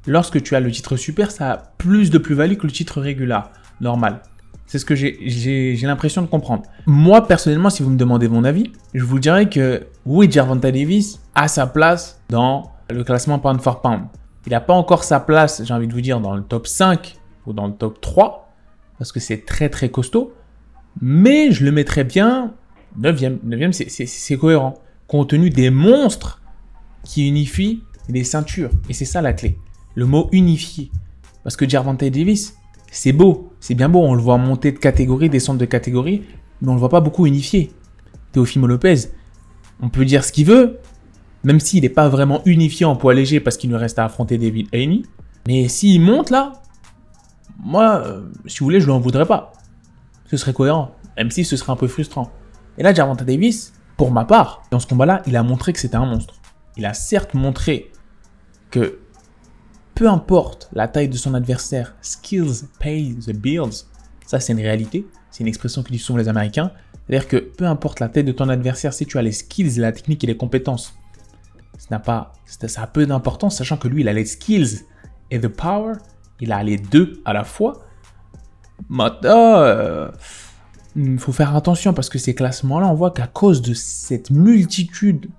lorsque 0.05 0.41
tu 0.43 0.55
as 0.55 0.59
le 0.59 0.69
titre 0.71 0.95
super, 0.97 1.31
ça 1.31 1.51
a 1.51 1.57
plus 1.57 2.09
de 2.09 2.17
plus-value 2.17 2.55
que 2.55 2.67
le 2.67 2.73
titre 2.73 3.01
régulier, 3.01 3.39
normal. 3.81 4.21
C'est 4.65 4.79
ce 4.79 4.85
que 4.85 4.95
j'ai 4.95 5.77
l'impression 5.83 6.21
de 6.21 6.27
comprendre. 6.27 6.63
Moi, 6.85 7.27
personnellement, 7.27 7.69
si 7.69 7.83
vous 7.83 7.89
me 7.89 7.97
demandez 7.97 8.27
mon 8.27 8.43
avis, 8.43 8.71
je 8.93 9.03
vous 9.03 9.19
dirais 9.19 9.49
que 9.49 9.85
oui, 10.05 10.31
Gervonta 10.31 10.71
Davis 10.71 11.19
a 11.35 11.47
sa 11.47 11.67
place 11.67 12.21
dans 12.29 12.71
le 12.89 13.03
classement 13.03 13.39
pound 13.39 13.61
for 13.61 13.81
pound. 13.81 14.05
Il 14.45 14.51
n'a 14.51 14.61
pas 14.61 14.73
encore 14.73 15.03
sa 15.03 15.19
place, 15.19 15.63
j'ai 15.63 15.73
envie 15.73 15.87
de 15.87 15.93
vous 15.93 16.01
dire, 16.01 16.19
dans 16.19 16.35
le 16.35 16.43
top 16.43 16.67
5 16.67 17.15
ou 17.45 17.53
dans 17.53 17.67
le 17.67 17.73
top 17.73 18.01
3, 18.01 18.51
parce 18.97 19.11
que 19.11 19.19
c'est 19.19 19.45
très 19.45 19.69
très 19.69 19.89
costaud. 19.89 20.33
Mais 21.01 21.51
je 21.51 21.65
le 21.65 21.71
mettrais 21.71 22.03
bien 22.03 22.53
9e. 22.99 23.39
9e, 23.45 23.71
c'est 24.05 24.37
cohérent. 24.37 24.75
Compte 25.07 25.29
tenu 25.29 25.49
des 25.49 25.69
monstres 25.69 26.41
qui 27.03 27.27
unifient 27.27 27.83
les 28.09 28.23
ceintures. 28.23 28.69
Et 28.89 28.93
c'est 28.93 29.05
ça 29.05 29.21
la 29.21 29.33
clé. 29.33 29.57
Le 29.95 30.05
mot 30.05 30.29
unifié. 30.31 30.91
Parce 31.43 31.55
que 31.55 31.67
Gervonta 31.67 32.09
Davis, 32.09 32.55
c'est 32.91 33.13
beau, 33.13 33.52
c'est 33.63 33.75
bien 33.75 33.87
beau. 33.87 34.01
On 34.01 34.13
le 34.13 34.21
voit 34.21 34.37
monter 34.37 34.73
de 34.73 34.77
catégorie, 34.77 35.29
descendre 35.29 35.57
de 35.57 35.63
catégorie, 35.63 36.23
mais 36.61 36.69
on 36.69 36.73
le 36.73 36.79
voit 36.81 36.89
pas 36.89 36.99
beaucoup 36.99 37.25
unifié. 37.25 37.71
Teofimo 38.33 38.67
Lopez, 38.67 39.07
on 39.81 39.87
peut 39.87 40.03
dire 40.03 40.25
ce 40.25 40.33
qu'il 40.33 40.47
veut, 40.47 40.79
même 41.45 41.61
s'il 41.61 41.83
n'est 41.83 41.89
pas 41.89 42.09
vraiment 42.09 42.41
unifié 42.43 42.85
en 42.85 42.97
poids 42.97 43.13
léger 43.13 43.39
parce 43.39 43.55
qu'il 43.55 43.69
nous 43.69 43.77
reste 43.77 43.99
à 43.99 44.03
affronter 44.03 44.37
David 44.37 44.67
Haney. 44.73 45.03
Mais 45.47 45.69
s'il 45.69 46.01
monte 46.01 46.29
là, 46.29 46.51
moi, 47.57 48.03
euh, 48.05 48.23
si 48.47 48.59
vous 48.59 48.65
voulez, 48.65 48.81
je 48.81 48.87
ne 48.87 48.91
l'en 48.91 48.99
voudrais 48.99 49.25
pas. 49.25 49.53
Ce 50.25 50.35
serait 50.35 50.51
cohérent, 50.51 50.91
même 51.15 51.31
si 51.31 51.45
ce 51.45 51.55
serait 51.55 51.71
un 51.71 51.77
peu 51.77 51.87
frustrant. 51.87 52.33
Et 52.77 52.83
là, 52.83 52.93
Gervonta 52.93 53.23
Davis, 53.23 53.71
pour 53.95 54.11
ma 54.11 54.25
part, 54.25 54.63
dans 54.71 54.79
ce 54.79 54.87
combat-là, 54.87 55.21
il 55.25 55.37
a 55.37 55.43
montré 55.43 55.71
que 55.71 55.79
c'était 55.79 55.95
un 55.95 56.05
monstre. 56.05 56.33
Il 56.75 56.85
a 56.85 56.93
certes 56.93 57.33
montré 57.33 57.91
que 58.71 58.99
peu 59.95 60.09
importe 60.09 60.69
la 60.73 60.87
taille 60.87 61.09
de 61.09 61.17
son 61.17 61.33
adversaire, 61.33 61.95
skills 62.01 62.67
pay 62.79 63.15
the 63.15 63.31
bills. 63.31 63.85
Ça, 64.25 64.39
c'est 64.39 64.53
une 64.53 64.59
réalité. 64.59 65.05
C'est 65.29 65.41
une 65.41 65.47
expression 65.47 65.83
que 65.83 65.95
souvent 65.97 66.19
les 66.19 66.29
Américains. 66.29 66.71
C'est-à-dire 67.07 67.27
que 67.27 67.37
peu 67.37 67.65
importe 67.65 67.99
la 67.99 68.09
taille 68.09 68.23
de 68.23 68.31
ton 68.31 68.49
adversaire, 68.49 68.93
si 68.93 69.05
tu 69.05 69.17
as 69.17 69.21
les 69.21 69.31
skills, 69.31 69.79
la 69.79 69.91
technique 69.91 70.23
et 70.23 70.27
les 70.27 70.37
compétences, 70.37 70.93
ça 71.77 71.87
n'a 71.91 71.99
pas, 71.99 72.33
ça 72.45 72.81
a 72.81 72.87
peu 72.87 73.05
d'importance, 73.05 73.57
sachant 73.57 73.77
que 73.77 73.87
lui, 73.87 74.01
il 74.01 74.07
a 74.07 74.13
les 74.13 74.25
skills 74.25 74.83
et 75.31 75.39
the 75.39 75.47
power. 75.47 75.93
Il 76.39 76.51
a 76.51 76.63
les 76.63 76.77
deux 76.77 77.21
à 77.25 77.33
la 77.33 77.43
fois. 77.43 77.85
Maintenant, 78.89 79.57
euh, 79.57 80.09
il 80.95 81.19
faut 81.19 81.31
faire 81.31 81.55
attention 81.55 81.93
parce 81.93 82.09
que 82.09 82.19
ces 82.19 82.35
classements-là, 82.35 82.87
on 82.87 82.93
voit 82.93 83.11
qu'à 83.11 83.27
cause 83.27 83.61
de 83.61 83.73
cette 83.73 84.29
multitude 84.29 85.29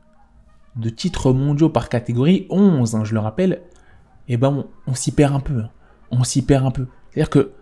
de 0.77 0.89
titres 0.89 1.33
mondiaux 1.33 1.69
par 1.69 1.89
catégorie, 1.89 2.47
11, 2.51 2.95
hein, 2.95 3.05
je 3.05 3.15
le 3.15 3.21
rappelle, 3.21 3.63
eh 4.28 4.37
ben 4.37 4.66
on, 4.87 4.95
s'y 4.95 5.12
perd 5.12 5.35
un 5.35 5.40
peu. 5.40 5.61
Hein. 5.61 5.71
On 6.11 6.25
s'y 6.25 6.43
perd 6.43 6.64
un 6.64 6.71
peu. 6.71 6.87
C'est-à-dire 7.11 7.31
que 7.31 7.52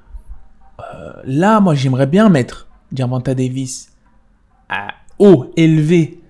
euh, 0.81 1.13
là, 1.25 1.61
moi, 1.61 1.75
j'aimerais 1.75 2.07
bien 2.07 2.29
mettre 2.29 2.69
Diamanta 2.91 3.35
Davis 3.35 3.93
à 4.69 4.95
haut, 5.19 5.51
élevé, 5.57 6.21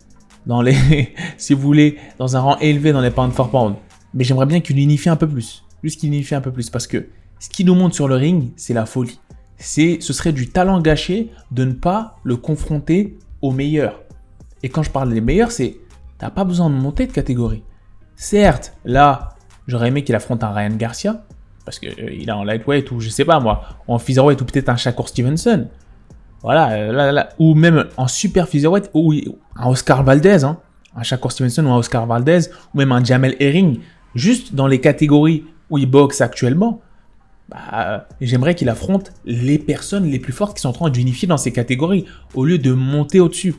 dans 0.47 0.63
les, 0.63 1.15
si 1.37 1.55
vous 1.55 1.61
voulez, 1.61 1.99
dans 2.19 2.37
un 2.37 2.41
rang 2.41 2.59
élevé 2.59 2.93
dans 2.93 3.01
les 3.01 3.11
pound 3.11 3.33
for 3.33 3.51
pound. 3.51 3.77
Mais 4.15 4.25
j'aimerais 4.25 4.47
bien 4.47 4.61
qu'il 4.61 4.79
unifie 4.79 5.09
un 5.09 5.17
peu 5.17 5.29
plus. 5.29 5.65
Juste 5.83 6.01
qu'il 6.01 6.09
unifie 6.09 6.35
un 6.35 6.41
peu 6.41 6.53
plus. 6.53 6.71
Parce 6.71 6.87
que 6.87 7.09
ce 7.39 7.49
qui 7.49 7.65
nous 7.65 7.75
montre 7.75 7.95
sur 7.95 8.09
le 8.09 8.17
ring, 8.17 8.53
c'est 8.57 8.75
la 8.75 8.87
folie. 8.87 9.21
C'est, 9.57 9.99
ce 10.01 10.13
serait 10.13 10.33
du 10.33 10.49
talent 10.49 10.81
gâché 10.81 11.31
de 11.51 11.65
ne 11.65 11.73
pas 11.73 12.17
le 12.25 12.37
confronter 12.37 13.17
aux 13.41 13.53
meilleurs. 13.53 14.01
Et 14.63 14.69
quand 14.69 14.83
je 14.83 14.91
parle 14.91 15.13
des 15.13 15.21
meilleurs, 15.21 15.53
c'est 15.53 15.77
t'as 16.19 16.31
pas 16.31 16.45
besoin 16.45 16.71
de 16.71 16.75
monter 16.75 17.07
de 17.07 17.13
catégorie. 17.13 17.63
Certes, 18.17 18.75
là, 18.85 19.32
J'aurais 19.67 19.89
aimé 19.89 20.05
qu'il 20.05 20.15
affronte 20.15 20.43
un 20.45 20.53
Ryan 20.53 20.75
Garcia, 20.77 21.23
parce 21.65 21.79
qu'il 21.79 21.91
euh, 21.91 22.23
est 22.23 22.31
en 22.31 22.45
lightweight 22.45 22.91
ou 22.91 23.01
je 23.01 23.09
sais 23.09 23.25
pas 23.25 23.41
moi, 23.41 23.63
en 23.87 23.99
featherweight 23.99 24.41
ou 24.41 24.45
peut-être 24.45 24.69
un 24.69 24.77
Shakur 24.77 25.09
Stevenson. 25.09 25.69
Voilà, 26.43 26.71
euh, 26.73 27.23
ou 27.39 27.55
même 27.55 27.87
en 27.97 28.09
super 28.09 28.49
featherweight 28.49 28.91
ou 28.95 29.15
un 29.57 29.69
Oscar 29.69 30.03
Valdez, 30.03 30.45
hein, 30.45 30.59
un 30.97 31.03
Shakur 31.05 31.31
Stevenson 31.31 31.65
ou 31.65 31.71
un 31.71 31.77
Oscar 31.77 32.07
Valdez, 32.07 32.49
ou 32.75 32.79
même 32.79 32.91
un 32.91 33.03
Jamel 33.05 33.37
Herring, 33.39 33.79
juste 34.15 34.55
dans 34.55 34.67
les 34.67 34.81
catégories 34.81 35.45
où 35.71 35.79
il 35.79 35.87
boxe 35.87 36.21
actuellement. 36.21 36.81
Bah, 37.49 38.07
j'aimerais 38.21 38.55
qu'il 38.55 38.69
affronte 38.69 39.13
les 39.25 39.59
personnes 39.59 40.07
les 40.07 40.19
plus 40.19 40.33
fortes 40.33 40.57
qui 40.57 40.63
sont 40.63 40.71
en 40.71 40.73
train 40.73 40.91
d'unifier 40.91 41.29
dans 41.29 41.37
ces 41.37 41.53
catégories, 41.53 42.07
au 42.35 42.45
lieu 42.45 42.59
de 42.59 42.73
monter 42.73 43.21
au-dessus. 43.21 43.55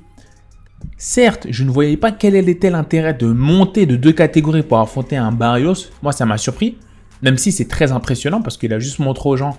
Certes, 0.97 1.47
je 1.49 1.63
ne 1.63 1.69
voyais 1.69 1.97
pas 1.97 2.11
quel 2.11 2.35
était 2.35 2.69
l'intérêt 2.69 3.13
de 3.13 3.27
monter 3.27 3.85
de 3.85 3.95
deux 3.95 4.13
catégories 4.13 4.63
pour 4.63 4.79
affronter 4.79 5.17
un 5.17 5.31
Barrios. 5.31 5.89
Moi, 6.01 6.11
ça 6.11 6.25
m'a 6.25 6.37
surpris. 6.37 6.77
Même 7.21 7.37
si 7.37 7.51
c'est 7.51 7.67
très 7.67 7.91
impressionnant 7.91 8.41
parce 8.41 8.57
qu'il 8.57 8.73
a 8.73 8.79
juste 8.79 8.99
montré 8.99 9.29
aux 9.29 9.37
gens 9.37 9.57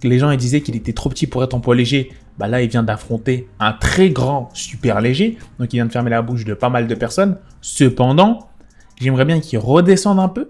que 0.00 0.08
les 0.08 0.18
gens 0.18 0.34
disaient 0.34 0.62
qu'il 0.62 0.74
était 0.74 0.92
trop 0.92 1.08
petit 1.08 1.26
pour 1.26 1.44
être 1.44 1.54
en 1.54 1.60
poids 1.60 1.76
léger. 1.76 2.10
Bah 2.38 2.48
là, 2.48 2.62
il 2.62 2.68
vient 2.68 2.82
d'affronter 2.82 3.48
un 3.60 3.72
très 3.72 4.10
grand 4.10 4.50
super 4.54 5.00
léger. 5.00 5.38
Donc, 5.58 5.72
il 5.72 5.76
vient 5.76 5.86
de 5.86 5.92
fermer 5.92 6.10
la 6.10 6.22
bouche 6.22 6.44
de 6.44 6.54
pas 6.54 6.70
mal 6.70 6.86
de 6.86 6.94
personnes. 6.94 7.38
Cependant, 7.60 8.48
j'aimerais 9.00 9.24
bien 9.24 9.40
qu'il 9.40 9.58
redescende 9.58 10.18
un 10.18 10.28
peu, 10.28 10.48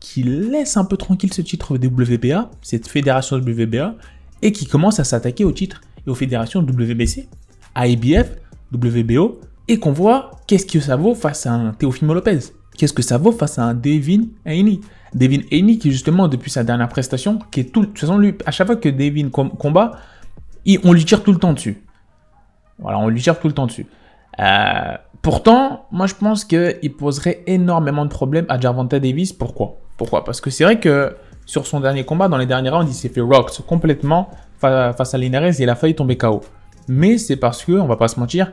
qu'il 0.00 0.50
laisse 0.50 0.76
un 0.76 0.84
peu 0.84 0.96
tranquille 0.96 1.32
ce 1.32 1.42
titre 1.42 1.76
WBA, 1.76 2.50
cette 2.62 2.88
fédération 2.88 3.36
WBA, 3.36 3.94
et 4.42 4.52
qu'il 4.52 4.68
commence 4.68 5.00
à 5.00 5.04
s'attaquer 5.04 5.44
au 5.44 5.52
titre 5.52 5.82
et 6.06 6.10
aux 6.10 6.14
fédérations 6.14 6.60
WBC, 6.60 7.28
IBF, 7.76 8.30
WBO, 8.72 9.40
et 9.68 9.78
qu'on 9.78 9.92
voit 9.92 10.30
qu'est-ce 10.46 10.66
que 10.66 10.80
ça 10.80 10.96
vaut 10.96 11.14
face 11.14 11.46
à 11.46 11.52
un 11.52 11.72
Teofimo 11.72 12.14
Lopez. 12.14 12.38
Qu'est-ce 12.76 12.92
que 12.92 13.02
ça 13.02 13.18
vaut 13.18 13.32
face 13.32 13.58
à 13.58 13.64
un 13.64 13.74
Devin 13.74 14.24
Haney. 14.44 14.80
Devin 15.14 15.40
Haney 15.52 15.78
qui 15.78 15.90
justement 15.90 16.28
depuis 16.28 16.50
sa 16.50 16.64
dernière 16.64 16.88
prestation, 16.88 17.38
qui 17.50 17.60
est 17.60 17.72
tout, 17.72 17.82
de 17.82 17.86
toute 17.86 17.98
façon 17.98 18.18
lui, 18.18 18.34
à 18.46 18.50
chaque 18.50 18.66
fois 18.66 18.76
que 18.76 18.88
Devin 18.88 19.30
combat, 19.30 19.92
on 20.82 20.92
lui 20.92 21.04
tire 21.04 21.22
tout 21.22 21.32
le 21.32 21.38
temps 21.38 21.52
dessus. 21.52 21.82
Voilà, 22.78 22.98
on 22.98 23.08
lui 23.08 23.22
tire 23.22 23.38
tout 23.38 23.46
le 23.46 23.54
temps 23.54 23.66
dessus. 23.66 23.86
Euh, 24.40 24.96
pourtant, 25.22 25.86
moi 25.92 26.06
je 26.06 26.14
pense 26.14 26.44
qu'il 26.44 26.96
poserait 26.98 27.42
énormément 27.46 28.04
de 28.04 28.10
problèmes 28.10 28.46
à 28.48 28.60
Jarvanta 28.60 28.98
Davis. 28.98 29.32
Pourquoi? 29.32 29.78
Pourquoi? 29.96 30.24
Parce 30.24 30.40
que 30.40 30.50
c'est 30.50 30.64
vrai 30.64 30.80
que 30.80 31.16
sur 31.46 31.66
son 31.66 31.80
dernier 31.80 32.04
combat, 32.04 32.28
dans 32.28 32.38
les 32.38 32.46
derniers 32.46 32.70
rounds, 32.70 32.90
il 32.90 32.94
s'est 32.94 33.08
fait 33.08 33.20
rocks 33.20 33.60
complètement 33.66 34.30
face 34.58 35.14
à 35.14 35.18
Linares 35.18 35.60
et 35.60 35.62
il 35.62 35.70
a 35.70 35.76
failli 35.76 35.94
tomber 35.94 36.16
KO. 36.16 36.40
Mais 36.88 37.18
c'est 37.18 37.36
parce 37.36 37.64
que, 37.64 37.72
on 37.72 37.86
va 37.86 37.96
pas 37.96 38.08
se 38.08 38.18
mentir, 38.18 38.52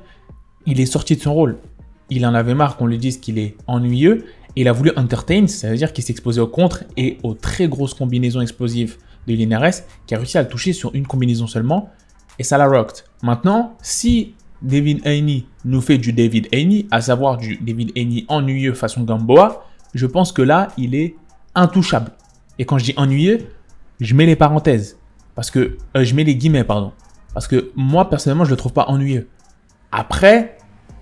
il 0.65 0.80
est 0.80 0.86
sorti 0.86 1.15
de 1.15 1.22
son 1.22 1.34
rôle. 1.34 1.58
Il 2.10 2.25
en 2.25 2.34
avait 2.34 2.56
marre 2.56 2.77
qu'on 2.77 2.88
lui 2.88 2.98
dise 2.98 3.20
qu'il 3.20 3.39
est 3.39 3.56
ennuyeux. 3.68 4.25
Et 4.56 4.62
il 4.62 4.68
a 4.68 4.74
voulu 4.74 4.91
entertain, 4.98 5.48
c'est-à-dire 5.48 5.94
qu'il 5.94 6.03
s'est 6.03 6.12
exposé 6.12 6.41
au 6.41 6.48
contre 6.48 6.84
et 6.98 7.18
aux 7.24 7.34
très 7.34 7.70
grosses 7.70 7.94
combinaisons 7.94 8.41
explosives 8.41 8.98
de 9.27 9.34
Linares, 9.34 9.86
qui 10.08 10.15
a 10.15 10.18
réussi 10.18 10.38
à 10.38 10.41
le 10.41 10.50
toucher 10.50 10.74
sur 10.74 10.94
une 10.94 11.08
combinaison 11.08 11.48
seulement. 11.48 11.89
Et 12.38 12.44
ça 12.44 12.58
l'a 12.58 12.68
rocked. 12.68 13.06
Maintenant, 13.24 13.77
si 13.82 14.34
David 14.62 15.06
Haney 15.08 15.46
nous 15.63 15.80
fait 15.80 15.98
du 15.98 16.12
David 16.12 16.48
Haney, 16.53 16.86
à 16.91 17.01
savoir 17.01 17.38
du 17.38 17.58
David 17.58 17.91
Haney 17.96 18.25
ennuyeux 18.27 18.74
façon 18.74 19.03
Gamboa, 19.03 19.65
je 19.94 20.06
pense 20.06 20.32
que 20.32 20.41
là, 20.41 20.70
il 20.77 20.96
est 20.96 21.15
intouchable. 21.56 22.12
Et 22.60 22.65
quand 22.65 22.77
je 22.77 22.86
dis 22.86 22.94
ennuyeux, 22.98 23.48
je 24.00 24.15
mets 24.15 24.25
les 24.25 24.36
parenthèses. 24.36 24.98
Parce 25.36 25.50
que, 25.50 25.77
euh, 25.96 26.03
je 26.03 26.13
mets 26.13 26.24
les 26.24 26.36
guillemets, 26.36 26.63
pardon. 26.63 26.91
Parce 27.34 27.48
que 27.48 27.72
moi, 27.75 28.10
personnellement, 28.10 28.46
je 28.46 28.50
le 28.50 28.58
trouve 28.58 28.74
pas 28.74 28.86
ennuyeux. 28.88 29.27
Après, 29.92 30.58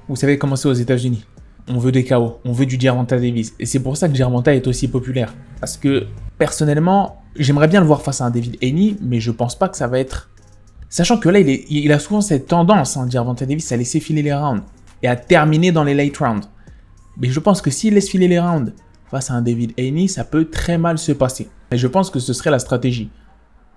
vous 0.08 0.16
savez 0.16 0.38
comment 0.38 0.56
c'est 0.56 0.68
aux 0.68 0.74
États-Unis. 0.74 1.26
On 1.68 1.78
veut 1.78 1.92
des 1.92 2.04
chaos, 2.04 2.40
on 2.46 2.52
veut 2.52 2.66
du 2.66 2.80
Gervonta 2.80 3.20
Davis. 3.20 3.54
Et 3.60 3.68
c'est 3.68 3.80
pour 3.80 3.96
ça 3.96 4.10
que 4.10 4.16
Gervonta 4.16 4.56
est 4.56 4.66
aussi 4.66 4.88
populaire. 4.88 5.36
Parce 5.60 5.78
que, 5.78 6.08
personnellement, 6.40 7.22
j'aimerais 7.36 7.68
bien 7.68 7.80
le 7.80 7.86
voir 7.86 8.02
face 8.02 8.22
à 8.22 8.26
un 8.26 8.32
David 8.32 8.58
Haney, 8.64 8.96
mais 9.02 9.20
je 9.20 9.30
pense 9.30 9.58
pas 9.58 9.70
que 9.70 9.78
ça 9.78 9.88
va 9.88 10.00
être. 10.00 10.32
Sachant 10.90 11.20
que 11.20 11.30
là, 11.30 11.40
il, 11.40 11.92
a 11.92 12.00
souvent 12.00 12.22
cette 12.22 12.48
tendance, 12.48 12.98
hein, 12.98 13.08
Davis, 13.08 13.72
à 13.72 13.78
laisser 13.78 14.00
filer 14.00 14.24
les 14.24 14.34
rounds 14.34 14.64
et 15.04 15.08
à 15.08 15.16
terminer 15.16 15.72
dans 15.72 15.84
les 15.84 15.94
late 15.94 16.18
rounds. 16.18 16.48
Mais 17.18 17.30
je 17.30 17.40
pense 17.40 17.62
que 17.62 17.70
s'il 17.70 17.94
laisse 17.94 18.10
filer 18.10 18.28
les 18.28 18.40
rounds 18.40 18.74
face 19.12 19.30
à 19.30 19.36
un 19.36 19.44
David 19.44 19.74
Haney, 19.78 20.08
ça 20.08 20.24
peut 20.24 20.46
très 20.46 20.80
mal 20.80 20.98
se 20.98 21.12
passer. 21.12 21.50
Et 21.72 21.78
je 21.78 21.88
pense 21.88 22.10
que 22.10 22.20
ce 22.20 22.34
serait 22.34 22.50
la 22.50 22.58
stratégie. 22.58 23.12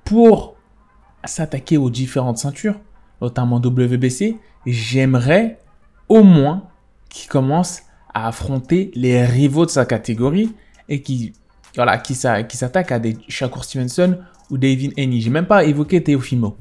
Pour 0.04 0.56
s'attaquer 1.24 1.76
aux 1.76 1.90
différentes 1.90 2.38
ceintures, 2.38 2.80
notamment 3.22 3.56
WBC, 3.56 4.36
j'aimerais 4.66 5.58
au 6.08 6.22
moins 6.22 6.64
qu'il 7.08 7.30
commence 7.30 7.82
à 8.12 8.26
affronter 8.28 8.90
les 8.94 9.24
rivaux 9.24 9.64
de 9.64 9.70
sa 9.70 9.86
catégorie 9.86 10.52
et 10.88 11.00
qui 11.00 11.32
voilà, 11.74 11.96
qui, 11.96 12.14
s'attaque 12.14 12.92
à 12.92 12.98
des 12.98 13.16
Shakur 13.28 13.64
Stevenson 13.64 14.18
ou 14.50 14.58
David 14.58 14.92
Haney. 14.98 15.20
J'ai 15.20 15.30
même 15.30 15.46
pas 15.46 15.64
évoqué 15.64 16.02
Teofimo 16.02 16.56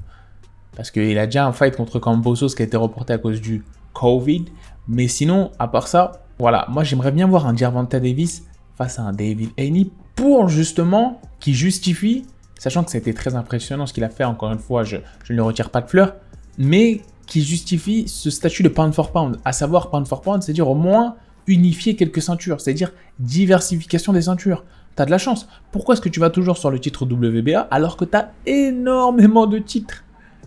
parce 0.76 0.90
qu'il 0.90 1.18
a 1.18 1.26
déjà 1.26 1.46
un 1.46 1.52
fight 1.52 1.76
contre 1.76 2.00
Cambosos 2.00 2.56
qui 2.56 2.62
a 2.62 2.66
été 2.66 2.78
reporté 2.78 3.12
à 3.12 3.18
cause 3.18 3.42
du 3.42 3.64
Covid. 3.92 4.46
Mais 4.88 5.10
sinon, 5.10 5.52
à 5.60 5.68
part 5.68 5.88
ça, 5.88 6.24
voilà, 6.40 6.66
moi 6.70 6.84
j'aimerais 6.84 7.12
bien 7.12 7.28
voir 7.28 7.46
un 7.46 7.56
Gervonta 7.56 8.00
Davis 8.00 8.44
face 8.78 9.00
à 9.00 9.02
un 9.02 9.12
David 9.12 9.50
Haney 9.58 9.90
pour 10.16 10.48
justement 10.48 11.20
qui 11.40 11.54
justifie, 11.54 12.26
sachant 12.58 12.84
que 12.84 12.92
c'était 12.92 13.14
très 13.14 13.36
impressionnant 13.36 13.86
ce 13.86 13.94
qu'il 13.94 14.04
a 14.06 14.10
fait, 14.10 14.24
encore 14.24 14.52
une 14.52 14.60
fois, 14.60 14.84
je, 14.84 14.98
je 15.26 15.34
ne 15.34 15.38
le 15.38 15.44
retire 15.44 15.70
pas 15.70 15.82
de 15.82 15.90
fleurs, 15.90 16.16
mais 16.58 17.02
qui 17.28 17.42
justifie 17.42 18.08
ce 18.08 18.30
statut 18.30 18.62
de 18.64 18.70
pound 18.70 18.94
for 18.94 19.12
pound. 19.12 19.38
À 19.46 19.54
savoir, 19.54 19.90
pound 19.90 20.08
for 20.08 20.22
pound, 20.22 20.44
c'est-à-dire 20.44 20.70
au 20.70 20.76
moins 20.76 21.16
unifier 21.48 21.96
quelques 21.96 22.22
ceintures, 22.22 22.60
c'est-à-dire 22.60 22.92
diversification 23.20 24.14
des 24.14 24.24
ceintures. 24.24 24.64
T'as 24.96 25.06
de 25.06 25.12
la 25.12 25.18
chance. 25.18 25.48
Pourquoi 25.72 25.94
est-ce 25.94 26.02
que 26.02 26.10
tu 26.10 26.20
vas 26.20 26.30
toujours 26.30 26.58
sur 26.58 26.70
le 26.70 26.80
titre 26.80 27.06
WBA 27.06 27.62
alors 27.72 27.96
que 27.96 28.06
t'as 28.06 28.32
énormément 28.46 29.48
de 29.48 29.60
titres 29.60 30.04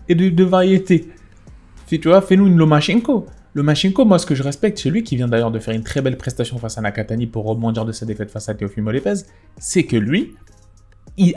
et 0.07 0.13
de, 0.13 0.43
variétés? 0.43 1.09
Tu 1.89 1.99
vois, 2.07 2.21
fais-nous 2.21 2.47
une 2.47 2.57
Lomachenko. 2.57 3.25
Lomachenko, 3.55 4.05
moi, 4.05 4.19
ce 4.19 4.25
que 4.25 4.35
je 4.35 4.43
respecte 4.43 4.79
chez 4.79 4.91
lui, 4.91 5.03
qui 5.03 5.15
vient 5.15 5.27
d'ailleurs 5.27 5.51
de 5.51 5.59
faire 5.59 5.73
une 5.73 5.83
très 5.83 6.01
belle 6.01 6.17
prestation 6.17 6.59
face 6.59 6.77
à 6.77 6.81
Nakatani 6.81 7.25
pour 7.25 7.45
rebondir 7.45 7.85
de 7.85 7.91
sa 7.91 8.05
défaite 8.05 8.29
face 8.29 8.49
à 8.49 8.53
Teofimo 8.53 8.91
Lopez, 8.91 9.23
c'est 9.57 9.83
que 9.83 9.95
lui, 9.95 10.35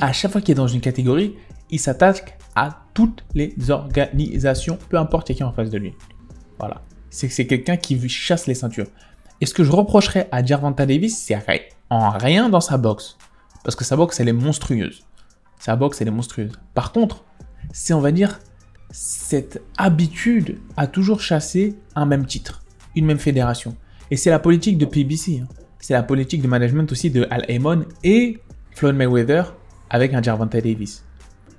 à 0.00 0.12
chaque 0.12 0.32
fois 0.32 0.40
qu'il 0.40 0.52
est 0.52 0.56
dans 0.56 0.68
une 0.68 0.80
catégorie, 0.80 1.36
il 1.70 1.78
s'attaque 1.78 2.38
à 2.54 2.82
toutes 2.94 3.24
les 3.34 3.54
organisations, 3.70 4.78
peu 4.88 4.98
importe 4.98 5.32
qui 5.32 5.42
est 5.42 5.44
en 5.44 5.52
face 5.52 5.70
de 5.70 5.78
lui. 5.78 5.94
Voilà. 6.58 6.82
C'est 7.10 7.28
que 7.28 7.42
quelqu'un 7.42 7.76
qui 7.76 8.08
chasse 8.08 8.46
les 8.46 8.54
ceintures. 8.54 8.88
Et 9.40 9.46
ce 9.46 9.54
que 9.54 9.64
je 9.64 9.70
reprocherais 9.70 10.28
à 10.32 10.44
Gervonta 10.44 10.84
Davis, 10.84 11.16
c'est 11.16 11.38
en 11.90 12.10
rien 12.10 12.48
dans 12.48 12.60
sa 12.60 12.76
boxe. 12.76 13.16
Parce 13.64 13.76
que 13.76 13.84
sa 13.84 13.96
boxe, 13.96 14.18
elle 14.20 14.28
est 14.28 14.32
monstrueuse. 14.32 15.04
Sa 15.58 15.76
boxe, 15.76 16.00
elle 16.00 16.08
est 16.08 16.12
monstrueuse. 16.12 16.52
Par 16.74 16.92
contre, 16.92 17.24
c'est, 17.72 17.92
on 17.92 18.00
va 18.00 18.12
dire, 18.12 18.40
cette 18.90 19.62
habitude 19.76 20.58
à 20.76 20.86
toujours 20.86 21.20
chasser 21.20 21.76
un 21.94 22.06
même 22.06 22.26
titre, 22.26 22.62
une 22.94 23.06
même 23.06 23.18
fédération. 23.18 23.76
Et 24.10 24.16
c'est 24.16 24.30
la 24.30 24.38
politique 24.38 24.78
de 24.78 24.86
PBC. 24.86 25.40
Hein. 25.42 25.48
C'est 25.80 25.94
la 25.94 26.02
politique 26.02 26.42
de 26.42 26.48
management 26.48 26.90
aussi 26.90 27.10
de 27.10 27.26
Al 27.30 27.44
Amon 27.48 27.84
et 28.02 28.40
Floyd 28.72 28.96
Mayweather 28.96 29.54
avec 29.90 30.14
un 30.14 30.22
Gervonta 30.22 30.60
Davis. 30.60 31.04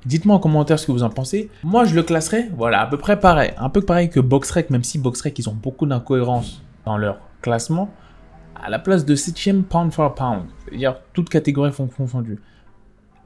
Dites-moi 0.06 0.36
en 0.36 0.40
commentaire 0.40 0.80
ce 0.80 0.88
que 0.88 0.92
vous 0.92 1.04
en 1.04 1.10
pensez. 1.10 1.50
Moi, 1.64 1.86
je 1.86 1.96
le 1.96 2.04
classerais, 2.04 2.50
voilà, 2.56 2.82
à 2.82 2.88
peu 2.88 2.98
près 2.98 3.20
pareil. 3.20 3.52
Un 3.58 3.70
peu 3.70 3.82
pareil 3.82 4.10
que 4.10 4.20
BoxRec, 4.20 4.70
même 4.70 4.84
si 4.84 4.98
BoxRec, 4.98 5.38
ils 5.38 5.50
ont 5.50 5.54
beaucoup 5.54 5.86
d'incohérences 5.86 6.64
dans 6.86 6.98
leur 6.98 7.20
classement. 7.42 7.90
À 8.56 8.70
la 8.70 8.80
place 8.80 9.06
de 9.06 9.16
7ème 9.16 9.64
pound 9.64 9.92
for 9.92 10.16
pound, 10.16 10.44
c'est-à-dire 10.66 11.02
toutes 11.14 11.30
catégories 11.30 11.72
confondues, 11.72 12.40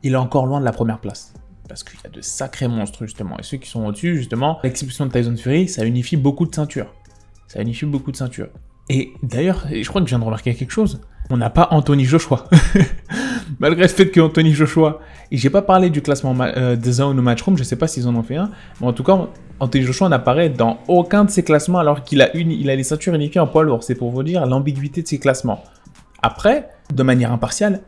il 0.03 0.13
est 0.13 0.17
encore 0.17 0.45
loin 0.45 0.59
de 0.59 0.65
la 0.65 0.71
première 0.71 0.99
place 0.99 1.33
parce 1.67 1.83
qu'il 1.83 1.99
y 2.03 2.07
a 2.07 2.09
de 2.09 2.21
sacrés 2.21 2.67
monstres 2.67 3.05
justement. 3.05 3.37
Et 3.39 3.43
ceux 3.43 3.57
qui 3.57 3.69
sont 3.69 3.85
au-dessus, 3.85 4.17
justement, 4.17 4.59
l'exception 4.63 5.05
de 5.05 5.11
Tyson 5.11 5.35
Fury, 5.35 5.67
ça 5.67 5.85
unifie 5.85 6.17
beaucoup 6.17 6.45
de 6.45 6.53
ceintures. 6.53 6.93
Ça 7.47 7.61
unifie 7.61 7.85
beaucoup 7.85 8.11
de 8.11 8.17
ceintures. 8.17 8.49
Et 8.89 9.13
d'ailleurs, 9.23 9.65
je 9.71 9.87
crois 9.87 10.01
que 10.01 10.07
je 10.07 10.11
viens 10.11 10.19
de 10.19 10.25
remarquer 10.25 10.53
quelque 10.53 10.71
chose. 10.71 11.01
On 11.29 11.37
n'a 11.37 11.49
pas 11.49 11.69
Anthony 11.71 12.05
Joshua. 12.05 12.47
Malgré 13.63 13.83
le 13.83 13.87
fait 13.87 14.11
que 14.11 14.19
Anthony 14.19 14.51
Joshua, 14.51 14.99
et 15.31 15.37
j'ai 15.37 15.49
pas 15.49 15.61
parlé 15.61 15.89
du 15.89 16.01
classement 16.01 16.35
euh, 16.41 16.75
des 16.75 16.91
Zone 16.91 17.17
ou 17.17 17.21
Matchroom, 17.21 17.57
je 17.57 17.63
sais 17.63 17.77
pas 17.77 17.87
s'ils 17.87 18.05
en 18.09 18.15
ont 18.17 18.21
fait 18.21 18.35
un, 18.35 18.51
mais 18.81 18.87
en 18.87 18.91
tout 18.91 19.05
cas, 19.05 19.29
Anthony 19.61 19.85
Joshua 19.85 20.09
n'apparaît 20.09 20.49
dans 20.49 20.79
aucun 20.89 21.23
de 21.23 21.29
ses 21.29 21.43
classements 21.43 21.79
alors 21.79 22.03
qu'il 22.03 22.21
a, 22.21 22.35
une, 22.35 22.51
il 22.51 22.69
a 22.69 22.75
les 22.75 22.83
ceintures 22.83 23.13
unifiées 23.13 23.39
en 23.39 23.47
poids 23.47 23.63
lourd. 23.63 23.81
C'est 23.81 23.95
pour 23.95 24.11
vous 24.11 24.21
dire 24.21 24.45
l'ambiguïté 24.45 25.01
de 25.01 25.07
ses 25.07 25.17
classements. 25.17 25.63
Après, 26.21 26.71
de 26.93 27.03
manière 27.03 27.31
impartiale, 27.31 27.83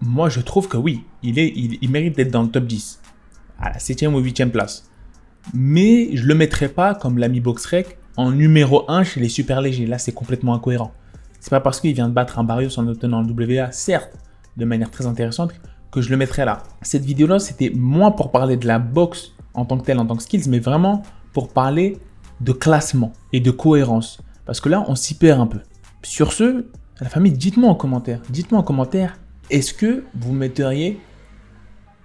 moi 0.00 0.30
je 0.30 0.40
trouve 0.40 0.68
que 0.68 0.78
oui, 0.78 1.04
il, 1.22 1.38
est, 1.38 1.52
il, 1.54 1.90
mérite 1.90 2.16
d'être 2.16 2.30
dans 2.30 2.42
le 2.42 2.48
top 2.48 2.64
10, 2.64 3.02
à 3.60 3.72
la 3.74 3.78
7 3.78 4.04
ou 4.06 4.20
8 4.20 4.46
place. 4.46 4.90
Mais 5.52 6.16
je 6.16 6.26
le 6.26 6.34
mettrai 6.34 6.70
pas 6.70 6.94
comme 6.94 7.18
l'ami 7.18 7.40
Boxrec 7.40 7.98
en 8.16 8.30
numéro 8.30 8.90
1 8.90 9.04
chez 9.04 9.20
les 9.20 9.28
super 9.28 9.60
légers. 9.60 9.84
Là, 9.84 9.98
c'est 9.98 10.12
complètement 10.12 10.54
incohérent. 10.54 10.94
C'est 11.40 11.50
pas 11.50 11.60
parce 11.60 11.78
qu'il 11.78 11.92
vient 11.92 12.08
de 12.08 12.14
battre 12.14 12.38
un 12.38 12.44
Barrios 12.44 12.80
en 12.80 12.88
obtenant 12.88 13.20
le 13.20 13.58
WA, 13.58 13.70
certes, 13.70 14.16
de 14.56 14.64
manière 14.64 14.90
très 14.90 15.06
intéressante, 15.06 15.52
que 15.90 16.00
je 16.00 16.10
le 16.10 16.16
mettrai 16.16 16.44
là. 16.44 16.62
Cette 16.82 17.04
vidéo-là, 17.04 17.38
c'était 17.38 17.70
moins 17.70 18.10
pour 18.10 18.30
parler 18.30 18.56
de 18.56 18.66
la 18.66 18.78
boxe 18.78 19.32
en 19.54 19.64
tant 19.64 19.78
que 19.78 19.84
telle, 19.84 19.98
en 19.98 20.06
tant 20.06 20.16
que 20.16 20.22
skills, 20.22 20.48
mais 20.48 20.58
vraiment 20.58 21.02
pour 21.32 21.52
parler 21.52 21.98
de 22.40 22.52
classement 22.52 23.12
et 23.32 23.40
de 23.40 23.50
cohérence. 23.50 24.20
Parce 24.46 24.60
que 24.60 24.68
là, 24.68 24.84
on 24.88 24.94
s'y 24.94 25.14
perd 25.14 25.40
un 25.40 25.46
peu. 25.46 25.60
Sur 26.02 26.32
ce, 26.32 26.66
la 27.00 27.08
famille, 27.08 27.32
dites-moi 27.32 27.70
en 27.70 27.74
commentaire. 27.74 28.20
Dites-moi 28.30 28.60
en 28.60 28.64
commentaire 28.64 29.18
est-ce 29.50 29.74
que 29.74 30.04
vous 30.14 30.32
metteriez... 30.32 30.98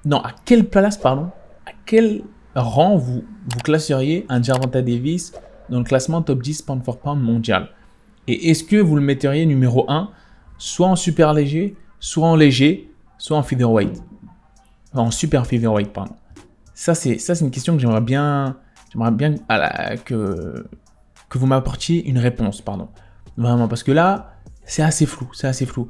Non, 0.06 0.18
à 0.18 0.32
quelle 0.46 0.66
place, 0.66 0.98
pardon 0.98 1.30
À 1.66 1.72
quel 1.86 2.24
rang 2.56 2.98
vous, 2.98 3.24
vous 3.50 3.60
classeriez 3.64 4.26
un 4.30 4.42
Gervonta 4.42 4.82
Davis 4.82 5.34
dans 5.70 5.80
le 5.80 5.84
classement 5.84 6.22
top 6.22 6.42
10 6.42 6.62
pound 6.64 6.84
for 6.84 7.00
pound 7.00 7.22
mondial? 7.22 7.70
Et 8.28 8.50
est-ce 8.50 8.64
que 8.64 8.76
vous 8.76 8.96
le 8.96 9.02
metteriez 9.02 9.46
numéro 9.46 9.90
1, 9.90 10.10
soit 10.58 10.88
en 10.88 10.96
super 10.96 11.34
léger, 11.34 11.78
soit 12.00 12.28
en 12.28 12.36
léger, 12.36 12.92
soit 13.18 13.38
en 13.38 13.44
featherweight 13.44 14.02
En 14.94 15.12
super 15.12 15.46
featherweight, 15.46 15.92
pardon. 15.92 16.16
Ça, 16.74 16.94
c'est, 16.94 17.18
ça, 17.18 17.36
c'est 17.36 17.44
une 17.44 17.52
question 17.52 17.74
que 17.74 17.82
j'aimerais 17.82 18.02
bien, 18.02 18.58
bien 19.14 19.36
que, 20.06 20.66
que 21.30 21.38
vous 21.38 21.48
m'apportiez 21.48 22.08
une 22.08 22.20
réponse, 22.20 22.62
pardon. 22.62 22.90
Vraiment, 23.38 23.68
parce 23.68 23.84
que 23.84 23.92
là, 23.92 24.34
c'est 24.66 24.84
assez 24.84 25.06
flou, 25.06 25.30
c'est 25.34 25.48
assez 25.48 25.66
flou. 25.66 25.88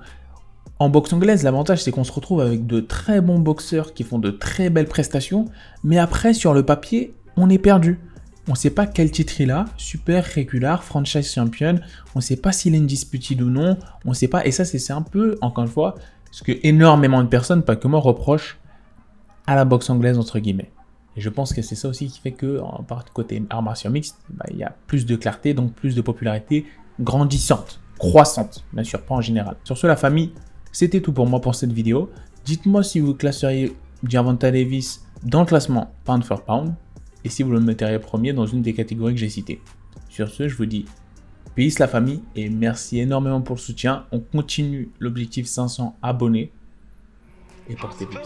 En 0.79 0.89
boxe 0.89 1.11
anglaise, 1.11 1.43
l'avantage 1.43 1.81
c'est 1.83 1.91
qu'on 1.91 2.03
se 2.03 2.11
retrouve 2.11 2.39
avec 2.39 2.67
de 2.67 2.79
très 2.79 3.19
bons 3.19 3.39
boxeurs 3.39 3.93
qui 3.93 4.03
font 4.03 4.19
de 4.19 4.29
très 4.29 4.69
belles 4.69 4.87
prestations, 4.87 5.45
mais 5.83 5.97
après 5.97 6.33
sur 6.33 6.53
le 6.53 6.63
papier, 6.63 7.15
on 7.35 7.49
est 7.49 7.57
perdu. 7.57 7.99
On 8.47 8.51
ne 8.51 8.57
sait 8.57 8.69
pas 8.69 8.87
quel 8.87 9.11
titre 9.11 9.41
il 9.41 9.51
a, 9.51 9.65
super 9.75 10.23
régular, 10.23 10.83
franchise 10.83 11.33
champion, 11.33 11.79
on 12.15 12.19
ne 12.19 12.21
sait 12.21 12.37
pas 12.37 12.53
s'il 12.53 12.75
est 12.75 12.79
disputed 12.79 13.41
ou 13.41 13.49
non, 13.49 13.77
on 14.05 14.09
ne 14.09 14.13
sait 14.13 14.29
pas, 14.29 14.45
et 14.45 14.51
ça 14.51 14.63
c'est 14.63 14.93
un 14.93 15.01
peu, 15.01 15.37
encore 15.41 15.65
une 15.65 15.69
fois, 15.69 15.95
ce 16.31 16.43
que 16.43 16.53
énormément 16.63 17.21
de 17.21 17.27
personnes, 17.27 17.63
pas 17.63 17.75
que 17.75 17.87
moi, 17.87 17.99
reprochent 17.99 18.57
à 19.47 19.55
la 19.55 19.65
boxe 19.65 19.89
anglaise 19.89 20.17
entre 20.17 20.39
guillemets. 20.39 20.71
Et 21.17 21.21
je 21.21 21.29
pense 21.29 21.51
que 21.51 21.61
c'est 21.61 21.75
ça 21.75 21.89
aussi 21.89 22.07
qui 22.07 22.19
fait 22.19 22.31
que, 22.31 22.59
en 22.61 22.83
part 22.83 23.03
côté 23.11 23.43
art 23.49 23.63
mixte, 23.89 24.17
bah, 24.29 24.45
il 24.51 24.57
y 24.57 24.63
a 24.63 24.73
plus 24.85 25.05
de 25.05 25.15
clarté, 25.15 25.53
donc 25.53 25.73
plus 25.73 25.95
de 25.95 26.01
popularité 26.01 26.65
grandissante, 26.99 27.79
croissante, 27.97 28.63
bien 28.71 28.83
sûr, 28.83 29.01
pas 29.01 29.15
en 29.15 29.21
général. 29.21 29.55
Sur 29.63 29.77
ce, 29.77 29.87
la 29.87 29.95
famille, 29.95 30.31
c'était 30.71 31.01
tout 31.01 31.11
pour 31.11 31.25
moi 31.25 31.41
pour 31.41 31.55
cette 31.55 31.73
vidéo. 31.73 32.11
Dites-moi 32.45 32.83
si 32.83 32.99
vous 32.99 33.13
classeriez 33.13 33.75
Gervonta 34.07 34.51
Davis 34.51 35.01
dans 35.23 35.41
le 35.41 35.47
classement 35.47 35.91
pound 36.05 36.23
for 36.23 36.43
pound 36.43 36.75
et 37.23 37.29
si 37.29 37.43
vous 37.43 37.51
le 37.51 37.59
metteriez 37.59 37.99
premier 37.99 38.33
dans 38.33 38.45
une 38.45 38.61
des 38.61 38.73
catégories 38.73 39.13
que 39.13 39.19
j'ai 39.19 39.29
citées. 39.29 39.61
Sur 40.09 40.29
ce, 40.29 40.47
je 40.47 40.55
vous 40.55 40.65
dis 40.65 40.85
peace 41.55 41.79
la 41.79 41.87
famille 41.87 42.21
et 42.35 42.49
merci 42.49 42.99
énormément 42.99 43.41
pour 43.41 43.55
le 43.55 43.61
soutien. 43.61 44.05
On 44.11 44.19
continue 44.19 44.89
l'objectif 44.99 45.47
500 45.47 45.97
abonnés 46.01 46.51
et 47.69 47.75
portez-vous 47.75 48.11
bien. 48.11 48.21